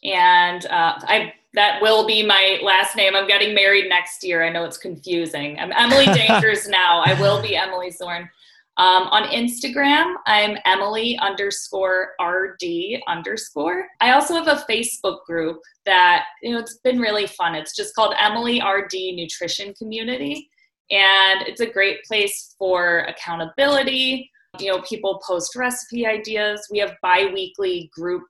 And 0.02 0.66
uh, 0.66 0.98
I 1.02 1.34
that 1.54 1.82
will 1.82 2.06
be 2.06 2.24
my 2.24 2.58
last 2.62 2.96
name. 2.96 3.16
I'm 3.16 3.26
getting 3.26 3.54
married 3.54 3.88
next 3.88 4.22
year. 4.22 4.44
I 4.44 4.50
know 4.50 4.64
it's 4.64 4.78
confusing. 4.78 5.58
I'm 5.58 5.72
Emily 5.72 6.04
Dankers 6.06 6.68
now. 6.68 7.02
I 7.04 7.20
will 7.20 7.42
be 7.42 7.56
Emily 7.56 7.90
Zorn. 7.90 8.28
Um, 8.76 9.08
on 9.08 9.24
Instagram, 9.24 10.14
I'm 10.26 10.56
Emily 10.64 11.18
underscore 11.18 12.12
RD 12.22 13.02
underscore. 13.08 13.86
I 14.00 14.12
also 14.12 14.34
have 14.34 14.48
a 14.48 14.64
Facebook 14.70 15.24
group 15.26 15.60
that, 15.84 16.24
you 16.42 16.52
know, 16.52 16.58
it's 16.58 16.78
been 16.78 16.98
really 16.98 17.26
fun. 17.26 17.54
It's 17.54 17.76
just 17.76 17.94
called 17.94 18.14
Emily 18.18 18.62
RD 18.62 19.16
Nutrition 19.16 19.74
Community. 19.74 20.48
And 20.90 21.46
it's 21.46 21.60
a 21.60 21.66
great 21.66 22.02
place 22.04 22.54
for 22.58 23.00
accountability. 23.00 24.30
You 24.58 24.72
know, 24.72 24.82
people 24.82 25.20
post 25.26 25.56
recipe 25.56 26.06
ideas. 26.06 26.66
We 26.70 26.78
have 26.78 26.94
bi 27.02 27.30
weekly 27.34 27.90
group 27.94 28.22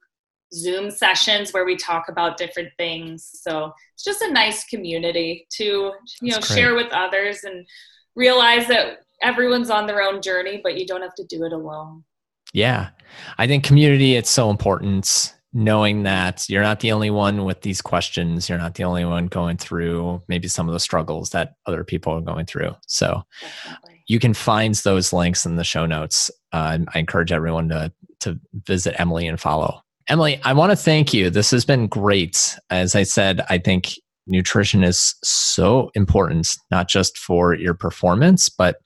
Zoom 0.55 0.91
sessions 0.91 1.53
where 1.53 1.65
we 1.65 1.77
talk 1.77 2.09
about 2.09 2.37
different 2.37 2.71
things. 2.77 3.31
So 3.33 3.73
it's 3.95 4.05
just 4.05 4.23
a 4.23 4.33
nice 4.33 4.65
community 4.65 5.47
to, 5.53 5.93
you 6.21 6.31
know, 6.31 6.39
great. 6.39 6.59
share 6.59 6.75
with 6.75 6.93
others 6.93 7.45
and 7.45 7.67
realize 8.17 8.67
that 8.69 9.01
everyone's 9.23 9.71
on 9.71 9.87
their 9.87 10.03
own 10.03 10.23
journey, 10.23 10.61
but 10.63 10.79
you 10.79 10.87
don't 10.87 11.03
have 11.03 11.15
to 11.15 11.25
do 11.25 11.45
it 11.45 11.53
alone. 11.53 12.05
Yeah. 12.53 12.91
I 13.39 13.47
think 13.47 13.65
community, 13.65 14.17
it's 14.17 14.31
so 14.31 14.51
important 14.51 15.35
knowing 15.53 16.05
that 16.05 16.49
you're 16.49 16.63
not 16.63 16.81
the 16.81 16.93
only 16.93 17.11
one 17.11 17.45
with 17.45 17.61
these 17.63 17.81
questions. 17.81 18.49
You're 18.49 18.59
not 18.59 18.75
the 18.75 18.85
only 18.85 19.05
one 19.05 19.27
going 19.27 19.57
through 19.57 20.23
maybe 20.29 20.49
some 20.49 20.69
of 20.69 20.73
the 20.73 20.81
struggles 20.81 21.31
that 21.31 21.55
other 21.67 21.83
people 21.83 22.13
are 22.13 22.21
going 22.21 22.47
through. 22.47 22.75
So 22.87 23.25
Definitely. 23.41 24.05
you 24.07 24.21
can 24.21 24.35
find 24.35 24.75
those 24.77 25.13
links 25.13 25.47
in 25.47 25.57
the 25.57 25.65
show 25.65 25.87
notes. 25.87 26.31
Uh, 26.53 26.79
I 26.95 26.99
encourage 26.99 27.33
everyone 27.33 27.69
to, 27.71 27.93
to 28.21 28.39
visit 28.53 28.99
Emily 28.99 29.27
and 29.27 29.41
follow. 29.41 29.83
Emily, 30.09 30.41
I 30.45 30.53
want 30.53 30.71
to 30.71 30.77
thank 30.77 31.15
you. 31.15 31.31
This 31.31 31.51
has 31.51 31.65
been 31.65 31.87
great. 31.87 32.59
As 32.71 32.95
I 32.95 33.05
said, 33.05 33.43
I 33.49 33.59
think 33.59 33.95
nutrition 34.27 34.83
is 34.83 35.15
so 35.23 35.91
important, 35.95 36.49
not 36.71 36.89
just 36.89 37.19
for 37.19 37.55
your 37.55 37.75
performance, 37.75 38.49
but 38.49 38.77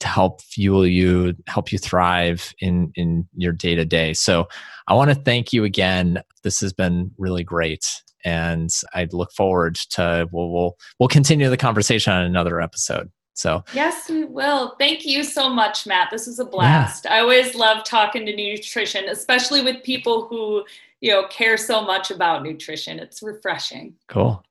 to 0.00 0.08
help 0.08 0.42
fuel 0.42 0.86
you, 0.86 1.34
help 1.46 1.72
you 1.72 1.78
thrive 1.78 2.52
in 2.60 2.92
in 2.94 3.26
your 3.36 3.52
day 3.52 3.74
to 3.74 3.84
day. 3.84 4.12
So 4.12 4.48
I 4.88 4.94
want 4.94 5.10
to 5.10 5.14
thank 5.14 5.52
you 5.52 5.64
again. 5.64 6.22
This 6.42 6.60
has 6.60 6.72
been 6.72 7.10
really 7.16 7.44
great, 7.44 7.86
and 8.24 8.70
I 8.92 9.08
look 9.12 9.32
forward 9.32 9.76
to 9.90 10.28
we'll 10.32 10.50
we'll, 10.52 10.76
we'll 10.98 11.08
continue 11.08 11.48
the 11.48 11.56
conversation 11.56 12.12
on 12.12 12.22
another 12.22 12.60
episode. 12.60 13.10
So 13.34 13.64
yes, 13.74 14.08
we 14.08 14.24
will. 14.24 14.76
Thank 14.78 15.04
you 15.04 15.24
so 15.24 15.48
much, 15.48 15.86
Matt. 15.86 16.08
This 16.10 16.26
is 16.28 16.38
a 16.38 16.44
blast. 16.44 17.04
Yeah. 17.04 17.14
I 17.14 17.20
always 17.20 17.54
love 17.54 17.84
talking 17.84 18.24
to 18.26 18.34
nutrition, 18.34 19.08
especially 19.08 19.60
with 19.62 19.82
people 19.82 20.26
who 20.28 20.64
you 21.00 21.10
know 21.10 21.26
care 21.28 21.56
so 21.56 21.82
much 21.82 22.10
about 22.10 22.44
nutrition. 22.44 22.98
It's 22.98 23.22
refreshing. 23.22 23.94
Cool. 24.08 24.42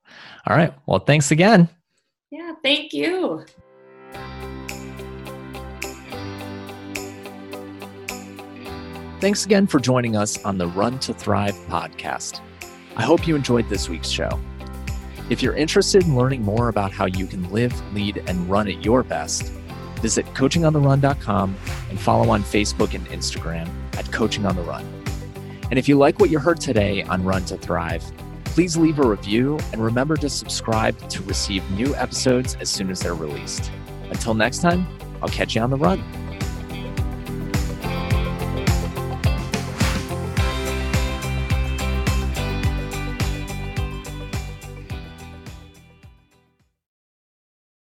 All 0.47 0.55
right. 0.55 0.73
Well, 0.85 0.99
thanks 0.99 1.31
again. 1.31 1.69
Yeah. 2.29 2.53
Thank 2.61 2.93
you. 2.93 3.45
Thanks 9.21 9.45
again 9.45 9.67
for 9.67 9.79
joining 9.79 10.17
us 10.17 10.43
on 10.43 10.57
the 10.57 10.67
Run 10.67 10.99
to 10.99 11.13
Thrive 11.13 11.55
podcast. 11.69 12.41
I 12.97 13.03
hope 13.03 13.25
you 13.25 13.37
enjoyed 13.37 13.69
this 13.69 13.87
week's 13.87 14.09
show. 14.09 14.37
If 15.29 15.41
you're 15.41 15.55
interested 15.55 16.03
in 16.03 16.15
learning 16.15 16.43
more 16.43 16.67
about 16.67 16.91
how 16.91 17.05
you 17.05 17.27
can 17.27 17.49
live, 17.51 17.73
lead, 17.93 18.23
and 18.27 18.49
run 18.49 18.67
at 18.67 18.83
your 18.83 19.03
best, 19.03 19.51
visit 20.01 20.25
coachingontherun.com 20.33 21.55
and 21.89 21.99
follow 21.99 22.29
on 22.29 22.43
Facebook 22.43 22.93
and 22.93 23.05
Instagram 23.07 23.69
at 23.97 24.11
Coaching 24.11 24.45
on 24.45 24.55
the 24.55 24.61
Run. 24.61 24.85
And 25.69 25.79
if 25.79 25.87
you 25.87 25.97
like 25.97 26.19
what 26.19 26.29
you 26.29 26.39
heard 26.39 26.59
today 26.59 27.03
on 27.03 27.23
Run 27.23 27.45
to 27.45 27.57
Thrive, 27.57 28.03
please 28.43 28.75
leave 28.75 28.99
a 28.99 29.07
review 29.07 29.59
and 29.71 29.83
remember 29.83 30.17
to 30.17 30.29
subscribe 30.29 31.09
to 31.09 31.23
receive 31.23 31.67
new 31.71 31.95
episodes 31.95 32.55
as 32.59 32.69
soon 32.69 32.91
as 32.91 32.99
they're 32.99 33.15
released. 33.15 33.71
Until 34.09 34.33
next 34.33 34.59
time, 34.59 34.85
I'll 35.21 35.29
catch 35.29 35.55
you 35.55 35.61
on 35.61 35.69
the 35.69 35.77
run. 35.77 36.03